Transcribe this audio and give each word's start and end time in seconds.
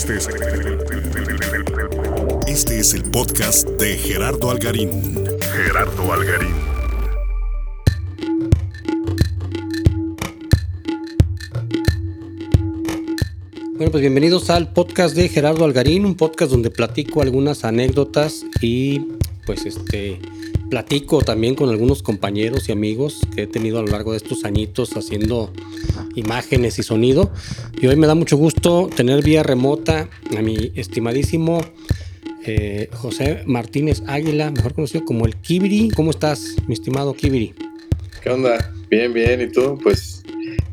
Este 0.00 0.16
es 0.16 0.28
el, 2.64 2.80
este 2.80 3.10
podcast 3.10 3.68
de 3.68 3.98
Gerardo 3.98 4.50
Algarín. 4.50 4.90
Gerardo 5.52 6.10
Algarín. 6.10 6.54
Bueno, 13.74 13.90
pues 13.90 14.00
bienvenidos 14.00 14.48
al 14.48 14.72
podcast 14.72 15.14
de 15.14 15.28
Gerardo 15.28 15.66
Algarín, 15.66 16.06
un 16.06 16.14
podcast 16.14 16.50
donde 16.50 16.70
platico 16.70 17.20
algunas 17.20 17.66
anécdotas 17.66 18.46
y 18.62 19.00
pues 19.44 19.66
este 19.66 20.18
platico 20.70 21.20
también 21.20 21.54
con 21.54 21.68
algunos 21.68 22.02
compañeros 22.02 22.70
y 22.70 22.72
amigos 22.72 23.20
que 23.34 23.42
he 23.42 23.46
tenido 23.46 23.78
a 23.78 23.82
lo 23.82 23.88
largo 23.88 24.12
de 24.12 24.16
estos 24.16 24.46
añitos 24.46 24.96
haciendo 24.96 25.52
imágenes 26.14 26.78
y 26.78 26.82
sonido. 26.82 27.30
Y 27.80 27.86
hoy 27.86 27.96
me 27.96 28.06
da 28.06 28.14
mucho 28.14 28.36
gusto 28.36 28.88
tener 28.94 29.22
vía 29.22 29.42
remota 29.42 30.08
a 30.36 30.42
mi 30.42 30.72
estimadísimo 30.74 31.60
eh, 32.44 32.88
José 32.92 33.42
Martínez 33.46 34.02
Águila, 34.06 34.50
mejor 34.50 34.74
conocido 34.74 35.04
como 35.04 35.26
el 35.26 35.36
Kibiri. 35.36 35.90
¿Cómo 35.90 36.10
estás, 36.10 36.56
mi 36.66 36.74
estimado 36.74 37.14
Kibiri? 37.14 37.54
¿Qué 38.22 38.30
onda? 38.30 38.72
Bien, 38.90 39.12
bien. 39.12 39.40
¿Y 39.40 39.48
tú? 39.48 39.78
Pues 39.82 40.22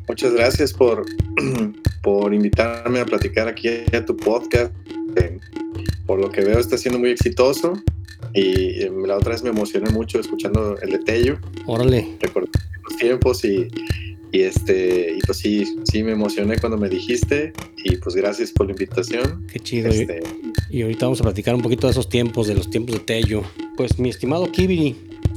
muchas 0.08 0.34
gracias 0.34 0.74
por, 0.74 1.06
por 2.02 2.34
invitarme 2.34 3.00
a 3.00 3.06
platicar 3.06 3.48
aquí 3.48 3.70
a 3.94 4.06
tu 4.06 4.16
podcast. 4.16 4.74
Eh, 5.18 5.40
por 6.06 6.20
lo 6.20 6.32
que 6.32 6.42
veo 6.42 6.60
está 6.60 6.78
siendo 6.78 7.00
muy 7.00 7.10
exitoso 7.10 7.74
y 8.34 8.82
eh, 8.82 8.92
la 9.06 9.18
otra 9.18 9.32
vez 9.32 9.44
me 9.44 9.50
emocioné 9.50 9.90
mucho 9.90 10.20
escuchando 10.20 10.78
el 10.82 10.92
de 10.92 11.00
Tello. 11.00 11.38
Órale. 11.66 12.18
Recordé 12.22 12.50
los 12.84 12.98
tiempos 12.98 13.44
y, 13.44 13.68
y, 14.32 14.42
este, 14.42 15.16
y 15.18 15.20
pues 15.26 15.38
sí, 15.38 15.78
sí 15.90 16.04
me 16.04 16.12
emocioné 16.12 16.58
cuando 16.58 16.78
me 16.78 16.90
dijiste 16.90 17.54
y 17.84 17.96
pues 17.98 18.16
gracias 18.16 18.52
por 18.52 18.66
la 18.66 18.74
invitación. 18.74 19.46
Qué 19.52 19.60
chido. 19.60 19.90
Este, 19.90 20.22
y, 20.70 20.82
ahorita 20.82 21.06
vamos 21.06 21.22
a 21.22 21.24
platicar 21.24 21.56
un 21.56 21.62
poquito 21.62 21.88
de 21.88 21.92
esos 21.92 22.10
tiempos, 22.10 22.48
de 22.48 22.56
los 22.56 22.70
tiempos 22.70 22.96
de 22.96 23.00
Tello. 23.00 23.44
Pues 23.76 24.00
mi 24.00 24.10
estimado 24.10 24.52
Kibiri, 24.52 24.96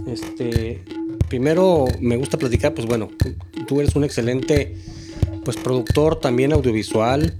este, 0.08 0.82
primero 1.28 1.84
me 2.00 2.16
gusta 2.16 2.38
platicar, 2.38 2.74
pues 2.74 2.86
bueno, 2.86 3.10
tú 3.68 3.80
eres 3.80 3.94
un 3.94 4.04
excelente 4.04 4.76
pues 5.44 5.56
productor 5.56 6.18
también 6.18 6.52
audiovisual. 6.52 7.34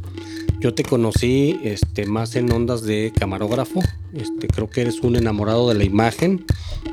Yo 0.61 0.75
te 0.75 0.83
conocí 0.83 1.59
este, 1.65 2.05
más 2.05 2.37
en 2.37 2.53
ondas 2.53 2.83
de 2.83 3.15
camarógrafo. 3.19 3.81
Este, 4.13 4.47
creo 4.47 4.69
que 4.69 4.83
eres 4.83 5.01
un 5.01 5.17
enamorado 5.17 5.71
de 5.71 5.75
la 5.75 5.85
imagen. 5.85 6.45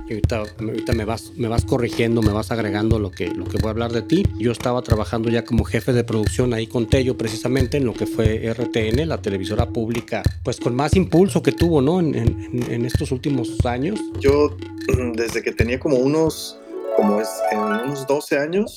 Y 0.08 0.14
ahorita, 0.14 0.44
ahorita 0.58 0.94
me, 0.94 1.04
vas, 1.04 1.34
me 1.36 1.50
vas 1.50 1.66
corrigiendo, 1.66 2.22
me 2.22 2.32
vas 2.32 2.50
agregando 2.52 2.98
lo 2.98 3.12
que, 3.12 3.28
lo 3.28 3.44
que 3.44 3.58
voy 3.58 3.68
a 3.68 3.72
hablar 3.72 3.92
de 3.92 4.04
ti. 4.04 4.24
Yo 4.40 4.54
estaba 4.54 4.82
trabajando 4.84 5.30
ya 5.30 5.44
como 5.44 5.66
jefe 5.66 5.92
de 5.92 6.06
producción 6.06 6.54
ahí 6.54 6.68
con 6.68 6.88
Tello, 6.88 7.18
precisamente 7.18 7.76
en 7.76 7.84
lo 7.84 7.94
que 7.94 8.06
fue 8.06 8.54
RTN, 8.54 9.06
la 9.06 9.22
televisora 9.22 9.68
pública, 9.68 10.24
pues 10.44 10.62
con 10.62 10.74
más 10.74 10.96
impulso 10.96 11.44
que 11.44 11.52
tuvo, 11.52 11.82
¿no? 11.82 12.00
En, 12.00 12.16
en, 12.16 12.72
en 12.72 12.86
estos 12.86 13.12
últimos 13.12 13.66
años. 13.66 14.00
Yo, 14.22 14.56
desde 15.14 15.44
que 15.44 15.52
tenía 15.52 15.78
como 15.78 15.98
unos 15.98 16.58
como 16.98 17.22
es 17.22 17.30
en 17.52 17.60
unos 17.60 18.08
12 18.08 18.40
años, 18.40 18.76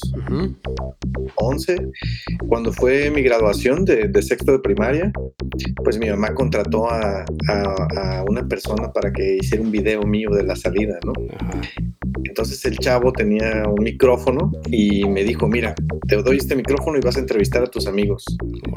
11, 1.37 1.89
cuando 2.47 2.71
fue 2.71 3.11
mi 3.11 3.23
graduación 3.23 3.87
de, 3.87 4.09
de, 4.09 4.23
sexto 4.23 4.53
de 4.53 4.59
primaria, 4.59 5.11
pues 5.83 5.99
mi 5.99 6.11
mamá 6.11 6.35
contrató 6.35 6.91
a, 6.91 7.25
a, 7.49 8.19
a, 8.19 8.25
una 8.29 8.47
persona 8.47 8.93
para 8.93 9.11
que 9.11 9.39
hiciera 9.41 9.65
un 9.65 9.73
video 9.73 10.03
mío 10.03 10.29
de 10.31 10.43
la 10.43 10.55
salida, 10.55 10.99
¿no? 11.05 11.15
Entonces 12.25 12.65
el 12.65 12.79
chavo 12.79 13.13
tenía 13.13 13.65
un 13.67 13.83
micrófono 13.83 14.53
y 14.71 15.07
me 15.09 15.25
dijo, 15.25 15.49
mira, 15.49 15.75
te 16.07 16.17
doy 16.17 16.39
este 16.39 16.57
micrófono 16.57 16.99
y 16.99 17.01
vas 17.01 17.17
a 17.17 17.21
entrevistar 17.21 17.63
a 17.63 17.67
tus 17.67 17.87
amigos. 17.87 18.25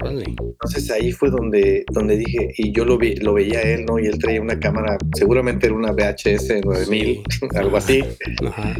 Entonces 0.03 0.91
ahí 0.91 1.11
fue 1.11 1.29
donde, 1.29 1.85
donde 1.91 2.17
dije, 2.17 2.53
y 2.57 2.71
yo 2.71 2.85
lo, 2.85 2.97
vi, 2.97 3.15
lo 3.15 3.33
veía 3.33 3.61
él, 3.61 3.85
¿no? 3.85 3.99
Y 3.99 4.07
él 4.07 4.17
traía 4.17 4.41
una 4.41 4.59
cámara, 4.59 4.97
seguramente 5.15 5.67
era 5.67 5.75
una 5.75 5.91
VHS 5.91 6.63
9000, 6.63 6.87
sí. 6.89 7.23
algo 7.55 7.77
así. 7.77 8.03
Ajá. 8.45 8.75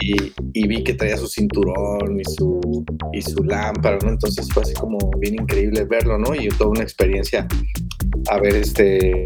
Y, 0.00 0.32
y, 0.52 0.68
vi 0.68 0.82
que 0.82 0.94
traía 0.94 1.16
su 1.16 1.26
cinturón 1.26 2.20
y 2.20 2.24
su, 2.24 2.84
y 3.12 3.22
su 3.22 3.42
lámpara, 3.44 3.98
¿no? 4.02 4.10
Entonces 4.10 4.48
fue 4.52 4.62
así 4.62 4.74
como 4.74 4.98
bien 5.18 5.34
increíble 5.34 5.84
verlo, 5.84 6.18
¿no? 6.18 6.34
Y 6.34 6.48
toda 6.48 6.70
una 6.70 6.82
experiencia 6.82 7.46
haber 8.28 8.56
este, 8.56 9.22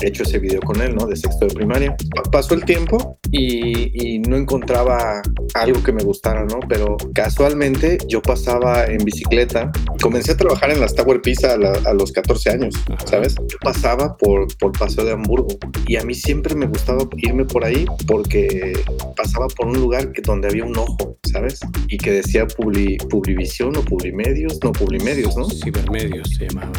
hecho 0.00 0.22
ese 0.22 0.38
video 0.38 0.60
con 0.60 0.80
él, 0.80 0.94
¿no? 0.94 1.06
De 1.06 1.16
sexto 1.16 1.46
de 1.46 1.54
primaria. 1.54 1.96
Pasó 2.30 2.54
el 2.54 2.64
tiempo 2.64 3.18
y, 3.30 4.14
y, 4.14 4.18
no 4.18 4.36
encontraba 4.36 5.22
algo 5.54 5.82
que 5.82 5.92
me 5.92 6.02
gustara, 6.02 6.44
¿no? 6.44 6.60
Pero 6.68 6.96
casualmente 7.14 7.98
yo 8.08 8.20
pasaba 8.22 8.84
en 8.86 8.98
bicicleta. 9.04 9.70
Comencé 10.00 10.32
a 10.32 10.36
trabajar 10.36 10.70
en 10.70 10.80
las 10.80 10.94
Tower 10.94 11.20
Pizza 11.20 11.54
a, 11.54 11.56
la, 11.56 11.72
a 11.86 11.94
los 11.94 12.12
14 12.12 12.50
años, 12.50 12.74
¿sabes? 13.06 13.34
Yo 13.48 13.58
pasaba 13.62 14.16
por, 14.16 14.46
por 14.58 14.72
Paseo 14.72 15.04
de 15.04 15.12
Hamburgo 15.12 15.48
y 15.86 15.96
a 15.96 16.04
mí 16.04 16.14
siempre 16.14 16.54
me 16.54 16.66
gustaba 16.66 17.04
irme 17.16 17.44
por 17.44 17.64
ahí 17.64 17.86
porque 18.06 18.72
pasaba 19.16 19.46
por 19.48 19.66
un 19.66 19.80
lugar 19.80 20.12
que, 20.12 20.22
donde 20.22 20.48
había 20.48 20.64
un 20.64 20.76
ojo, 20.76 21.18
¿sabes? 21.30 21.60
Y 21.88 21.98
que 21.98 22.12
decía 22.12 22.46
Publi, 22.46 22.98
Publivisión 23.08 23.76
o 23.76 23.82
Publimedios, 23.82 24.58
no, 24.62 24.72
Publimedios, 24.72 25.36
¿no? 25.36 25.48
Cibermedios 25.48 26.28
se 26.36 26.48
llamaba. 26.48 26.72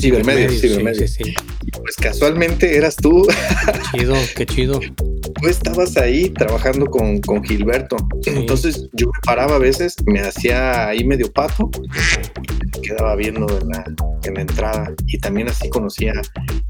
Cibermedios, 0.00 0.60
Cibermedios. 0.60 1.10
Sí, 1.10 1.24
sí, 1.24 1.30
sí. 1.30 1.70
Pues 1.82 1.96
casualmente 1.96 2.76
eras 2.76 2.96
tú. 2.96 3.26
Qué 3.26 3.98
chido, 3.98 4.14
qué 4.36 4.46
chido. 4.46 4.80
Tú 5.40 5.48
estabas 5.48 5.96
ahí 5.96 6.30
trabajando 6.30 6.86
con, 6.86 7.20
con 7.20 7.44
Gilberto. 7.44 7.96
Entonces 8.24 8.88
yo 8.94 9.06
me 9.06 9.20
paraba 9.24 9.56
a 9.56 9.58
veces, 9.58 9.96
me 10.06 10.20
hacía 10.20 10.88
ahí 10.88 11.04
medio 11.04 11.30
pato 11.30 11.70
me 12.76 12.80
quedaba 12.80 13.16
viendo 13.16 13.46
en 13.60 13.68
la, 13.68 13.84
en 14.24 14.34
la 14.34 14.40
entrada. 14.40 14.94
Y 15.06 15.18
también 15.18 15.48
así 15.48 15.68
conocía, 15.68 16.12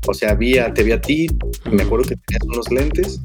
o 0.07 0.15
sea, 0.15 0.35
vi 0.35 0.59
a, 0.59 0.73
te 0.73 0.83
vi 0.83 0.93
a 0.93 1.01
ti, 1.01 1.29
me 1.71 1.83
acuerdo 1.83 2.09
que 2.09 2.17
tenías 2.17 2.45
unos 2.45 2.71
lentes, 2.71 3.21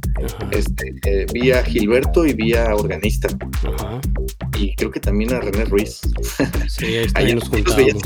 este, 0.52 0.96
eh, 1.06 1.26
vi 1.34 1.52
a 1.52 1.64
Gilberto 1.64 2.26
y 2.26 2.34
vi 2.34 2.54
a 2.54 2.76
Organista. 2.76 3.30
Ajá. 3.64 4.02
Y 4.62 4.76
creo 4.76 4.92
que 4.92 5.00
también 5.00 5.34
a 5.34 5.40
René 5.40 5.66
Ruiz. 5.66 6.02
Sí, 6.68 6.86
ahí 7.16 7.34
nos 7.34 7.50
juntábamos. 7.50 8.02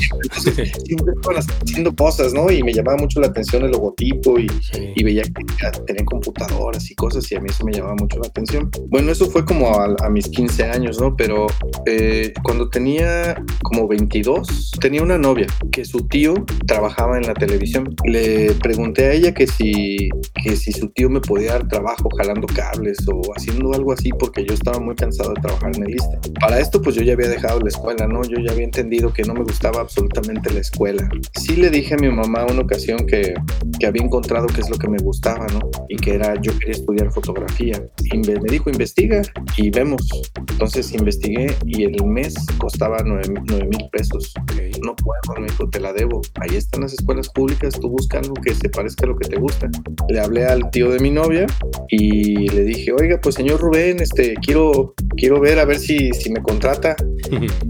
Siempre 0.84 1.14
estaban 1.14 1.38
haciendo 1.62 1.94
cosas, 1.94 2.32
¿no? 2.32 2.50
Y 2.50 2.62
me 2.62 2.72
llamaba 2.72 2.96
mucho 2.96 3.20
la 3.20 3.26
atención 3.26 3.64
el 3.64 3.72
logotipo 3.72 4.38
y, 4.38 4.48
sí. 4.48 4.92
y 4.94 5.04
veía 5.04 5.22
que 5.22 5.80
tenían 5.86 6.06
computadoras 6.06 6.90
y 6.90 6.94
cosas 6.94 7.30
y 7.30 7.36
a 7.36 7.40
mí 7.40 7.50
eso 7.50 7.64
me 7.64 7.72
llamaba 7.72 7.96
mucho 7.96 8.18
la 8.18 8.28
atención. 8.28 8.70
Bueno, 8.88 9.12
eso 9.12 9.26
fue 9.26 9.44
como 9.44 9.78
a, 9.78 9.94
a 10.02 10.08
mis 10.08 10.28
15 10.28 10.64
años, 10.64 10.98
¿no? 10.98 11.14
Pero 11.14 11.46
eh, 11.84 12.32
cuando 12.42 12.70
tenía 12.70 13.42
como 13.62 13.86
22, 13.86 14.72
tenía 14.80 15.02
una 15.02 15.18
novia 15.18 15.46
que 15.70 15.84
su 15.84 16.06
tío 16.08 16.34
trabajaba 16.66 17.18
en 17.18 17.26
la 17.26 17.34
televisión. 17.34 17.94
Le 18.04 18.52
pregunté 18.54 19.04
a 19.06 19.12
ella 19.12 19.34
que 19.34 19.46
si, 19.46 20.08
que 20.42 20.56
si 20.56 20.72
su 20.72 20.88
tío 20.88 21.10
me 21.10 21.20
podía 21.20 21.52
dar 21.52 21.68
trabajo 21.68 22.08
jalando 22.16 22.46
cables 22.46 22.98
o 23.12 23.20
haciendo 23.36 23.74
algo 23.74 23.92
así 23.92 24.10
porque 24.18 24.44
yo 24.44 24.54
estaba 24.54 24.78
muy 24.80 24.94
cansado 24.94 25.34
de 25.34 25.40
trabajar 25.42 25.76
en 25.76 25.84
el 25.84 25.94
ISTE. 25.94 26.18
Para 26.46 26.60
esto 26.60 26.80
pues 26.80 26.94
yo 26.94 27.02
ya 27.02 27.14
había 27.14 27.28
dejado 27.28 27.58
la 27.58 27.66
escuela, 27.66 28.06
¿no? 28.06 28.22
Yo 28.22 28.36
ya 28.38 28.52
había 28.52 28.62
entendido 28.62 29.12
que 29.12 29.24
no 29.24 29.34
me 29.34 29.42
gustaba 29.42 29.80
absolutamente 29.80 30.52
la 30.52 30.60
escuela. 30.60 31.08
Sí 31.34 31.56
le 31.56 31.70
dije 31.70 31.94
a 31.94 31.96
mi 31.96 32.08
mamá 32.08 32.46
una 32.48 32.60
ocasión 32.60 33.04
que, 33.04 33.34
que 33.80 33.86
había 33.88 34.04
encontrado 34.04 34.46
qué 34.46 34.60
es 34.60 34.70
lo 34.70 34.78
que 34.78 34.88
me 34.88 34.98
gustaba, 34.98 35.44
¿no? 35.48 35.58
Y 35.88 35.96
que 35.96 36.14
era, 36.14 36.40
yo 36.40 36.56
quería 36.60 36.76
estudiar 36.76 37.10
fotografía. 37.10 37.84
Y 38.12 38.18
me 38.18 38.34
dijo, 38.48 38.70
investiga 38.70 39.22
y 39.56 39.70
vemos. 39.70 40.08
Entonces 40.52 40.92
investigué 40.92 41.52
y 41.66 41.82
el 41.82 42.06
mes 42.06 42.36
costaba 42.58 42.98
9 43.04 43.24
mil 43.28 43.88
pesos. 43.90 44.32
Okay. 44.42 44.70
No 44.84 44.94
puedo, 44.94 45.40
me 45.40 45.48
dijo, 45.48 45.68
te 45.68 45.80
la 45.80 45.92
debo. 45.92 46.20
Ahí 46.40 46.54
están 46.54 46.82
las 46.82 46.92
escuelas 46.92 47.28
públicas, 47.28 47.74
tú 47.74 47.88
busca 47.88 48.20
algo 48.20 48.34
que 48.34 48.54
se 48.54 48.68
parezca 48.68 49.04
a 49.04 49.08
lo 49.08 49.18
que 49.18 49.28
te 49.28 49.36
gusta. 49.36 49.68
Le 50.08 50.20
hablé 50.20 50.46
al 50.46 50.70
tío 50.70 50.90
de 50.90 51.00
mi 51.00 51.10
novia 51.10 51.46
y 51.88 52.48
le 52.50 52.62
dije, 52.62 52.92
oiga, 52.92 53.18
pues 53.20 53.34
señor 53.34 53.60
Rubén, 53.60 53.98
este, 53.98 54.34
quiero, 54.34 54.94
quiero 55.16 55.40
ver 55.40 55.58
a 55.58 55.64
ver 55.64 55.80
si, 55.80 56.12
si 56.12 56.30
me 56.30 56.35
contrata 56.42 56.96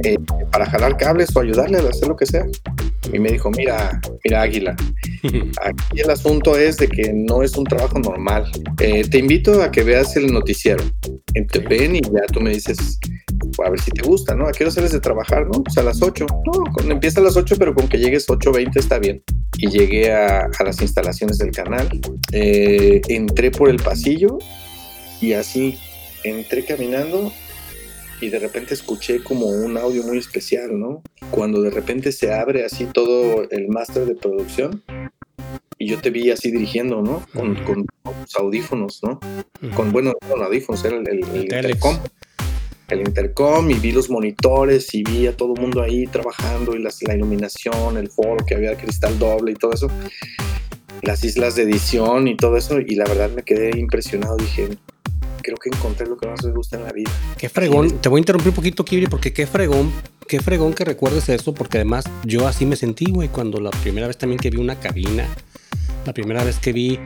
eh, 0.04 0.16
para 0.50 0.66
jalar 0.66 0.97
cables 0.97 1.34
o 1.34 1.41
ayudarle 1.41 1.78
a 1.78 1.88
hacer 1.88 2.09
lo 2.09 2.16
que 2.16 2.27
sea. 2.27 2.47
Y 3.13 3.18
me 3.18 3.30
dijo, 3.30 3.51
mira, 3.51 4.01
mira 4.24 4.42
Águila, 4.42 4.77
aquí 5.63 6.01
el 6.01 6.10
asunto 6.10 6.59
es 6.59 6.77
de 6.78 6.89
que 6.89 7.13
no 7.13 7.42
es 7.42 7.57
un 7.57 7.65
trabajo 7.65 7.98
normal. 7.98 8.51
Eh, 8.80 9.09
te 9.09 9.18
invito 9.18 9.63
a 9.63 9.71
que 9.71 9.83
veas 9.83 10.16
el 10.16 10.33
noticiero. 10.33 10.83
Te 11.53 11.59
ven 11.60 11.97
y 11.97 12.01
ya 12.01 12.27
tú 12.33 12.41
me 12.41 12.51
dices, 12.51 12.98
a 13.65 13.71
ver 13.71 13.80
si 13.80 13.91
te 13.91 14.03
gusta, 14.03 14.34
¿no? 14.34 14.48
¿A 14.48 14.53
qué 14.53 14.65
hora 14.65 14.71
sales 14.71 14.92
de 14.92 15.01
trabajar, 15.01 15.47
no? 15.47 15.62
Pues 15.62 15.77
a 15.78 15.83
las 15.83 16.03
8. 16.03 16.27
No, 16.47 16.72
con, 16.72 16.91
empieza 16.91 17.21
a 17.21 17.22
las 17.22 17.36
8, 17.36 17.57
pero 17.59 17.74
con 17.74 17.89
que 17.89 17.98
llegues 17.98 18.27
8.20 18.27 18.77
está 18.77 18.98
bien. 18.98 19.22
Y 19.59 19.69
llegué 19.69 20.12
a, 20.12 20.48
a 20.59 20.65
las 20.65 20.80
instalaciones 20.80 21.39
del 21.39 21.51
canal. 21.51 21.89
Eh, 22.33 23.01
entré 23.09 23.51
por 23.51 23.69
el 23.69 23.77
pasillo 23.77 24.39
y 25.21 25.33
así 25.33 25.78
entré 26.24 26.65
caminando 26.65 27.33
y 28.21 28.28
de 28.28 28.39
repente 28.39 28.74
escuché 28.74 29.22
como 29.22 29.47
un 29.47 29.77
audio 29.77 30.03
muy 30.03 30.18
especial, 30.18 30.78
¿no? 30.78 31.03
Cuando 31.30 31.63
de 31.63 31.71
repente 31.71 32.13
se 32.13 32.33
abre 32.33 32.65
así 32.65 32.86
todo 32.86 33.48
el 33.51 33.68
máster 33.68 34.07
de 34.07 34.15
producción 34.15 34.83
y 35.78 35.89
yo 35.89 35.98
te 36.01 36.10
vi 36.10 36.30
así 36.30 36.51
dirigiendo, 36.51 37.03
¿no? 37.03 37.24
Con, 37.34 37.54
con, 37.65 37.86
audífonos, 38.39 39.03
¿no? 39.03 39.21
Uh 39.63 39.66
-huh. 39.66 39.74
Con, 39.74 39.92
bueno, 39.92 40.15
con 40.28 40.42
audífonos, 40.42 40.84
era 40.84 40.97
el, 40.97 41.09
el, 41.09 41.24
el 41.34 41.48
telecom. 41.48 41.98
el 42.89 43.01
intercom 43.01 43.71
y 43.71 43.74
vi 43.74 43.92
los 43.92 44.09
monitores 44.09 44.95
y 44.95 45.03
vi 45.03 45.27
a 45.27 45.36
todo 45.36 45.54
el 45.54 45.60
mundo 45.60 45.83
ahí 45.83 46.07
trabajando 46.07 46.74
y 46.77 46.78
las, 46.83 47.03
la 47.03 47.15
iluminación, 47.15 47.97
el 47.97 48.09
foro 48.09 48.45
que 48.47 48.54
había 48.54 48.77
cristal 48.77 49.19
doble 49.19 49.53
y 49.53 49.54
todo 49.57 49.72
eso, 49.72 49.91
las 51.03 51.22
islas 51.24 51.57
de 51.57 51.65
edición 51.65 52.28
y 52.28 52.36
todo 52.36 52.57
eso 52.57 52.78
y 52.80 52.95
la 52.95 53.04
verdad 53.04 53.30
me 53.30 53.42
quedé 53.42 53.77
impresionado, 53.78 54.36
dije, 54.36 54.69
creo 55.47 55.59
que 55.59 55.69
encontré 55.69 56.07
lo 56.09 56.16
que 56.16 56.27
más 56.27 56.45
me 56.45 56.51
gusta 56.51 56.77
en 56.77 56.83
la 56.83 56.93
vida. 56.93 57.10
Qué 57.39 57.48
fregón, 57.48 58.01
te 58.01 58.09
voy 58.09 58.19
a 58.19 58.21
interrumpir 58.21 58.51
un 58.51 58.57
poquito, 58.57 58.84
Kibri, 58.84 59.07
porque 59.07 59.33
qué 59.33 59.47
fregón, 59.47 59.93
qué 60.27 60.41
fregón 60.41 60.75
que 60.75 60.84
recuerdes 60.84 61.28
eso, 61.28 61.54
porque 61.54 61.78
además 61.78 62.04
yo 62.25 62.48
así 62.48 62.66
me 62.66 62.75
sentí, 62.75 63.13
güey, 63.13 63.28
cuando 63.28 63.60
la 63.60 63.71
primera 63.71 64.09
vez 64.09 64.19
también 64.19 64.41
que 64.41 64.51
vi 64.51 64.57
una 64.57 64.81
cabina, 64.81 65.25
la 66.04 66.13
primera 66.13 66.43
vez 66.43 66.59
que 66.59 66.72
vi 66.72 66.98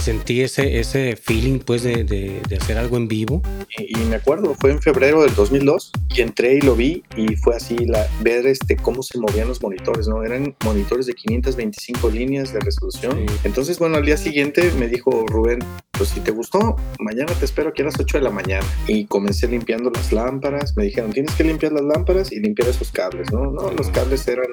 sentí 0.00 0.42
ese, 0.42 0.78
ese 0.80 1.16
feeling 1.16 1.58
pues 1.60 1.82
de, 1.82 2.04
de, 2.04 2.40
de 2.48 2.56
hacer 2.56 2.78
algo 2.78 2.96
en 2.96 3.08
vivo. 3.08 3.42
Y, 3.76 3.98
y, 3.98 4.04
me 4.04 4.16
acuerdo, 4.16 4.54
fue 4.54 4.70
en 4.70 4.80
febrero 4.80 5.22
del 5.22 5.34
2002 5.34 5.92
y 6.14 6.20
entré 6.20 6.54
y 6.54 6.60
lo 6.60 6.74
vi 6.74 7.02
y 7.16 7.36
fue 7.36 7.56
así 7.56 7.76
la, 7.76 8.06
ver 8.20 8.46
este, 8.46 8.76
cómo 8.76 9.02
se 9.02 9.18
movían 9.18 9.48
los 9.48 9.62
monitores, 9.62 10.08
¿no? 10.08 10.22
Eran 10.22 10.54
monitores 10.64 11.06
de 11.06 11.14
525 11.14 12.10
líneas 12.10 12.52
de 12.52 12.60
resolución. 12.60 13.26
Sí. 13.26 13.34
Entonces, 13.44 13.78
bueno, 13.78 13.96
al 13.96 14.04
día 14.04 14.16
siguiente 14.16 14.70
me 14.78 14.88
dijo 14.88 15.24
Rubén, 15.26 15.60
pues 15.98 16.10
si 16.10 16.20
te 16.20 16.30
gustó, 16.30 16.76
mañana 17.00 17.32
te 17.34 17.44
espero 17.44 17.70
aquí 17.70 17.82
a 17.82 17.86
las 17.86 17.98
8 17.98 18.18
de 18.18 18.24
la 18.24 18.30
mañana. 18.30 18.64
Y 18.86 19.06
comencé 19.06 19.48
limpiando 19.48 19.90
las 19.90 20.12
lámparas, 20.12 20.76
me 20.76 20.84
dijeron, 20.84 21.12
tienes 21.12 21.34
que 21.34 21.44
limpiar 21.44 21.72
las 21.72 21.82
lámparas 21.82 22.30
y 22.30 22.38
limpiar 22.38 22.68
esos 22.68 22.92
cables, 22.92 23.32
¿no? 23.32 23.50
No, 23.50 23.72
los 23.72 23.88
cables 23.88 24.26
eran, 24.28 24.46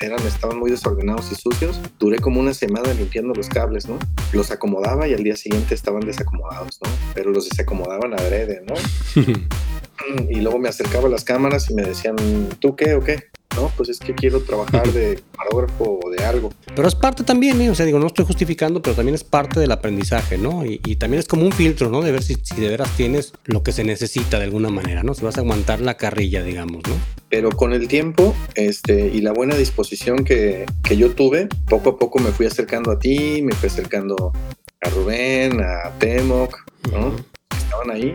eran, 0.00 0.18
estaban 0.26 0.58
muy 0.58 0.70
desordenados 0.70 1.30
y 1.30 1.34
sucios. 1.34 1.78
Duré 1.98 2.18
como 2.18 2.40
una 2.40 2.54
semana 2.54 2.92
limpiando 2.94 3.34
los 3.34 3.48
cables, 3.48 3.86
¿no? 3.86 3.98
Los 4.32 4.50
acomodaba 4.78 5.08
y 5.08 5.14
al 5.14 5.24
día 5.24 5.36
siguiente 5.36 5.74
estaban 5.74 6.00
desacomodados, 6.00 6.78
¿no? 6.82 6.90
Pero 7.14 7.30
los 7.30 7.48
desacomodaban 7.48 8.14
adrede, 8.14 8.62
¿no? 8.66 8.74
y 10.30 10.40
luego 10.40 10.58
me 10.58 10.68
acercaba 10.68 11.08
a 11.08 11.10
las 11.10 11.24
cámaras 11.24 11.70
y 11.70 11.74
me 11.74 11.82
decían, 11.82 12.16
¿tú 12.60 12.76
qué 12.76 12.94
o 12.94 13.02
qué? 13.02 13.24
No, 13.56 13.72
pues 13.76 13.88
es 13.88 13.98
que 13.98 14.14
quiero 14.14 14.40
trabajar 14.42 14.86
de 14.92 15.20
camarógrafo 15.32 15.98
o 16.04 16.10
de 16.10 16.24
algo. 16.24 16.52
Pero 16.76 16.86
es 16.86 16.94
parte 16.94 17.24
también, 17.24 17.60
¿eh? 17.60 17.70
o 17.70 17.74
sea, 17.74 17.86
digo, 17.86 17.98
no 17.98 18.06
estoy 18.06 18.24
justificando, 18.24 18.80
pero 18.80 18.94
también 18.94 19.14
es 19.14 19.24
parte 19.24 19.58
del 19.58 19.72
aprendizaje, 19.72 20.38
¿no? 20.38 20.64
Y, 20.64 20.80
y 20.84 20.96
también 20.96 21.18
es 21.18 21.26
como 21.26 21.44
un 21.44 21.52
filtro, 21.52 21.90
¿no? 21.90 22.02
De 22.02 22.12
ver 22.12 22.22
si, 22.22 22.36
si, 22.36 22.60
de 22.60 22.68
veras 22.68 22.90
tienes 22.96 23.32
lo 23.46 23.62
que 23.62 23.72
se 23.72 23.84
necesita 23.84 24.38
de 24.38 24.44
alguna 24.44 24.68
manera, 24.68 25.02
¿no? 25.02 25.14
Si 25.14 25.24
vas 25.24 25.38
a 25.38 25.40
aguantar 25.40 25.80
la 25.80 25.96
carrilla, 25.96 26.42
digamos, 26.44 26.82
¿no? 26.86 26.94
Pero 27.30 27.50
con 27.50 27.72
el 27.72 27.88
tiempo 27.88 28.34
este, 28.54 29.08
y 29.12 29.22
la 29.22 29.32
buena 29.32 29.56
disposición 29.56 30.24
que, 30.24 30.64
que 30.84 30.96
yo 30.96 31.10
tuve, 31.10 31.48
poco 31.68 31.90
a 31.90 31.98
poco 31.98 32.20
me 32.20 32.30
fui 32.30 32.46
acercando 32.46 32.92
a 32.92 32.98
ti, 32.98 33.42
me 33.42 33.54
fui 33.54 33.68
acercando 33.68 34.32
a 34.80 34.90
Rubén, 34.90 35.60
a 35.60 35.90
Temoc, 35.98 36.56
¿no? 36.92 37.08
Uh 37.08 37.12
-huh. 37.12 37.24
Estaban 37.56 37.90
ahí. 37.90 38.14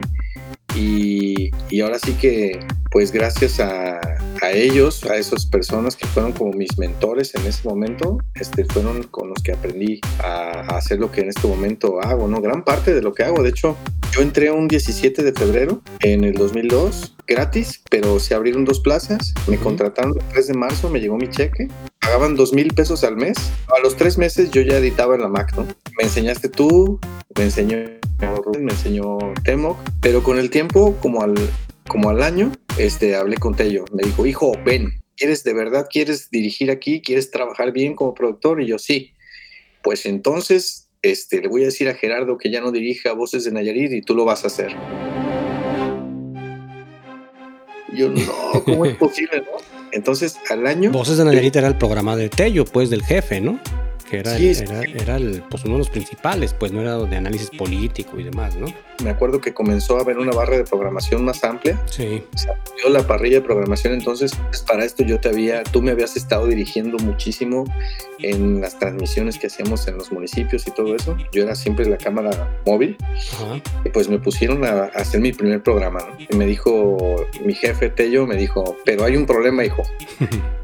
Y, 0.76 1.52
y, 1.70 1.82
ahora 1.82 2.00
sí 2.00 2.14
que, 2.14 2.60
pues 2.92 3.12
gracias 3.12 3.60
a, 3.60 4.00
a, 4.42 4.52
ellos, 4.52 5.04
a 5.06 5.18
esas 5.18 5.46
personas 5.46 5.96
que 5.96 6.08
fueron 6.08 6.32
como 6.32 6.52
mis 6.54 6.78
mentores 6.78 7.36
en 7.36 7.46
ese 7.46 7.68
momento, 7.68 8.18
este, 8.36 8.66
fueron 8.66 9.04
con 9.04 9.30
los 9.30 9.42
que 9.44 9.52
aprendí 9.52 10.00
a, 10.20 10.62
a, 10.74 10.78
hacer 10.78 11.00
lo 11.00 11.12
que 11.12 11.22
en 11.22 11.30
este 11.30 11.48
momento 11.48 12.02
hago, 12.02 12.28
¿no? 12.28 12.42
Gran 12.42 12.64
parte 12.64 12.94
de 12.94 13.02
lo 13.02 13.14
que 13.14 13.24
hago. 13.24 13.44
De 13.44 13.50
hecho, 13.50 13.78
yo 14.12 14.22
entré 14.22 14.52
un 14.52 14.68
17 14.68 15.24
de 15.24 15.34
febrero 15.34 15.82
en 16.02 16.24
el 16.24 16.34
2002, 16.34 17.16
gratis, 17.28 17.82
pero 17.90 18.20
se 18.20 18.36
abrieron 18.36 18.66
dos 18.66 18.80
plazas, 18.80 19.34
me 19.48 19.58
contrataron 19.58 20.14
el 20.20 20.26
3 20.34 20.48
de 20.48 20.54
marzo, 20.54 20.90
me 20.90 21.00
llegó 21.00 21.18
mi 21.18 21.30
cheque, 21.30 21.68
pagaban 22.00 22.36
dos 22.36 22.54
mil 22.54 22.74
pesos 22.74 23.04
al 23.04 23.16
mes. 23.16 23.38
A 23.76 23.80
los 23.82 23.96
tres 23.96 24.18
meses 24.18 24.52
yo 24.52 24.62
ya 24.62 24.78
editaba 24.78 25.16
en 25.16 25.22
la 25.22 25.30
Mac, 25.30 25.56
¿no? 25.56 25.66
Me 25.98 26.04
enseñaste 26.04 26.50
tú, 26.50 27.00
me 27.36 27.46
enseñó 27.46 27.78
me 28.60 28.72
enseñó 28.72 29.18
Temoc, 29.44 29.78
pero 30.02 30.24
con 30.24 30.40
el 30.40 30.50
tiempo, 30.50 30.96
como 31.02 31.22
al, 31.22 31.36
como 31.88 32.10
al 32.10 32.22
año, 32.24 32.52
este, 32.78 33.16
hablé 33.16 33.38
con 33.38 33.56
Tello. 33.56 33.86
Me 33.94 34.04
dijo, 34.04 34.26
hijo, 34.26 34.54
ven, 34.66 35.02
¿quieres 35.16 35.44
de 35.44 35.54
verdad, 35.54 35.88
quieres 35.90 36.30
dirigir 36.30 36.72
aquí, 36.72 37.02
quieres 37.02 37.32
trabajar 37.32 37.72
bien 37.72 37.96
como 37.96 38.14
productor? 38.14 38.62
Y 38.62 38.68
yo, 38.68 38.80
sí. 38.80 39.14
Pues 39.82 40.06
entonces, 40.06 40.90
este, 41.02 41.42
le 41.42 41.48
voy 41.48 41.64
a 41.64 41.66
decir 41.66 41.90
a 41.90 41.94
Gerardo 41.94 42.38
que 42.38 42.50
ya 42.50 42.62
no 42.62 42.72
dirija 42.72 43.14
Voces 43.14 43.44
de 43.44 43.52
Nayarit 43.52 43.92
y 43.92 44.02
tú 44.02 44.16
lo 44.16 44.26
vas 44.26 44.44
a 44.44 44.48
hacer. 44.48 44.72
Yo, 47.94 48.10
no, 48.10 48.64
¿cómo 48.64 48.86
es 48.86 48.96
posible, 48.98 49.40
no? 49.42 49.58
Entonces, 49.92 50.38
al 50.50 50.66
año... 50.66 50.92
Voces 50.92 51.18
de 51.18 51.26
Nayarit 51.26 51.56
era 51.56 51.68
el 51.68 51.78
programa 51.78 52.16
de 52.16 52.30
Tello, 52.30 52.66
pues, 52.66 52.90
del 52.90 53.04
jefe, 53.04 53.40
¿no? 53.40 53.60
Que 54.14 54.20
era, 54.20 54.38
sí, 54.38 54.50
era, 54.50 54.82
era 54.84 55.16
el, 55.16 55.44
pues 55.50 55.66
uno 55.66 55.74
de 55.74 55.80
los 55.80 55.90
principales, 55.90 56.54
pues 56.54 56.72
no 56.72 56.82
era 56.82 56.98
de 57.00 57.16
análisis 57.16 57.50
político 57.50 58.20
y 58.20 58.24
demás, 58.24 58.56
¿no? 58.56 58.68
Me 59.04 59.10
acuerdo 59.10 59.42
que 59.42 59.56
comenzó 59.56 59.98
a 59.98 60.02
haber 60.02 60.20
una 60.20 60.32
barra 60.32 60.56
de 60.56 60.66
programación 60.66 61.26
más 61.26 61.44
amplia. 61.44 61.82
Sí. 61.88 62.24
Se 62.36 62.48
abrió 62.52 62.90
la 62.90 63.08
parrilla 63.08 63.38
de 63.38 63.42
programación, 63.42 63.94
entonces 63.94 64.32
pues 64.50 64.62
para 64.62 64.86
esto 64.86 65.04
yo 65.04 65.20
te 65.20 65.30
había, 65.30 65.64
tú 65.64 65.82
me 65.82 65.90
habías 65.90 66.16
estado 66.16 66.46
dirigiendo 66.46 67.00
muchísimo 67.00 67.66
en 68.20 68.62
las 68.62 68.78
transmisiones 68.78 69.40
que 69.40 69.48
hacíamos 69.48 69.88
en 69.88 69.98
los 69.98 70.12
municipios 70.12 70.68
y 70.68 70.72
todo 70.72 70.96
eso. 70.96 71.18
Yo 71.32 71.42
era 71.42 71.56
siempre 71.56 71.88
la 71.88 71.98
cámara 71.98 72.62
móvil. 72.68 72.96
Ajá. 73.34 73.62
Y 73.84 73.90
pues 73.90 74.10
me 74.10 74.20
pusieron 74.20 74.64
a, 74.64 74.84
a, 74.84 74.86
hacer 74.90 75.22
mi 75.22 75.32
primer 75.32 75.64
programa, 75.64 76.02
¿no? 76.02 76.18
Y 76.30 76.36
me 76.36 76.46
dijo, 76.46 77.26
mi 77.44 77.56
jefe 77.56 77.90
Tello 77.90 78.28
me 78.28 78.36
dijo, 78.36 78.78
pero 78.86 79.06
hay 79.06 79.18
un 79.18 79.26
problema, 79.26 79.66
hijo. 79.66 79.82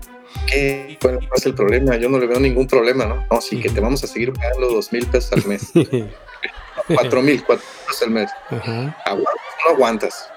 ¿qué 0.50 0.98
bueno, 1.01 1.19
es 1.36 1.46
el 1.46 1.54
problema? 1.54 1.96
Yo 1.98 2.10
no 2.10 2.19
le 2.19 2.28
veo 2.28 2.40
ningún 2.40 2.68
problema, 2.68 3.06
¿no? 3.06 3.25
No, 3.30 3.42
sí, 3.42 3.60
que 3.60 3.69
te 3.69 3.80
vamos 3.80 4.04
a 4.04 4.07
seguir 4.07 4.34
pagando 4.34 4.69
dos 4.69 4.92
mil 4.92 5.06
pesos 5.07 5.34
al 5.34 5.46
mes. 5.46 5.72
cuatro 6.88 7.22
mil, 7.22 7.44
cuatro 7.44 7.66
pesos 7.86 8.04
al 8.04 8.12
mes. 8.12 8.30
¿Aguantas 8.50 9.36
no 9.66 9.74
aguantas? 9.74 10.30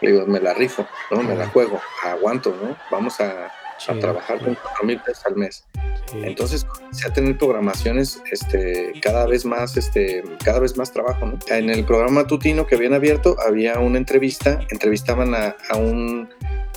Le 0.00 0.12
digo, 0.12 0.26
me 0.26 0.40
la 0.40 0.54
rifo, 0.54 0.86
¿no? 1.10 1.22
Me 1.22 1.34
la 1.34 1.46
juego, 1.48 1.80
aguanto, 2.02 2.56
¿no? 2.62 2.76
Vamos 2.90 3.20
a, 3.20 3.52
sí, 3.78 3.92
a 3.92 3.98
trabajar 3.98 4.38
sí. 4.38 4.44
con 4.46 4.54
cuatro 4.54 4.84
mil 4.84 4.98
pesos 5.00 5.26
al 5.26 5.36
mes. 5.36 5.64
Sí. 6.10 6.22
Entonces 6.24 6.64
comencé 6.64 7.06
a 7.06 7.12
tener 7.12 7.36
programaciones 7.36 8.22
este, 8.30 8.92
cada 9.02 9.26
vez 9.26 9.44
más, 9.44 9.76
este, 9.76 10.24
cada 10.42 10.60
vez 10.60 10.76
más 10.76 10.90
trabajo, 10.90 11.26
¿no? 11.26 11.38
En 11.48 11.68
el 11.68 11.84
programa 11.84 12.26
tutino 12.26 12.66
que 12.66 12.76
habían 12.76 12.94
abierto 12.94 13.36
había 13.46 13.78
una 13.78 13.98
entrevista, 13.98 14.60
entrevistaban 14.70 15.34
a, 15.34 15.56
a 15.68 15.76
un 15.76 16.30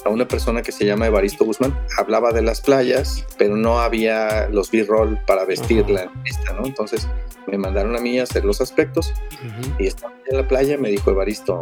a 0.05 0.09
una 0.09 0.27
persona 0.27 0.61
que 0.61 0.71
se 0.71 0.85
llama 0.85 1.07
Evaristo 1.07 1.45
Guzmán. 1.45 1.77
Hablaba 1.97 2.31
de 2.31 2.41
las 2.41 2.61
playas, 2.61 3.25
pero 3.37 3.55
no 3.55 3.79
había 3.79 4.47
los 4.49 4.71
B-roll 4.71 5.19
para 5.25 5.45
vestir 5.45 5.89
la 5.89 6.05
¿no? 6.05 6.65
Entonces 6.65 7.07
me 7.47 7.57
mandaron 7.57 7.95
a 7.95 7.99
mí 7.99 8.19
a 8.19 8.23
hacer 8.23 8.45
los 8.45 8.61
aspectos 8.61 9.13
uh 9.31 9.45
-huh. 9.45 9.75
y 9.79 9.87
estaba 9.87 10.13
en 10.29 10.37
la 10.37 10.47
playa, 10.47 10.77
me 10.77 10.89
dijo 10.89 11.11
Evaristo, 11.11 11.61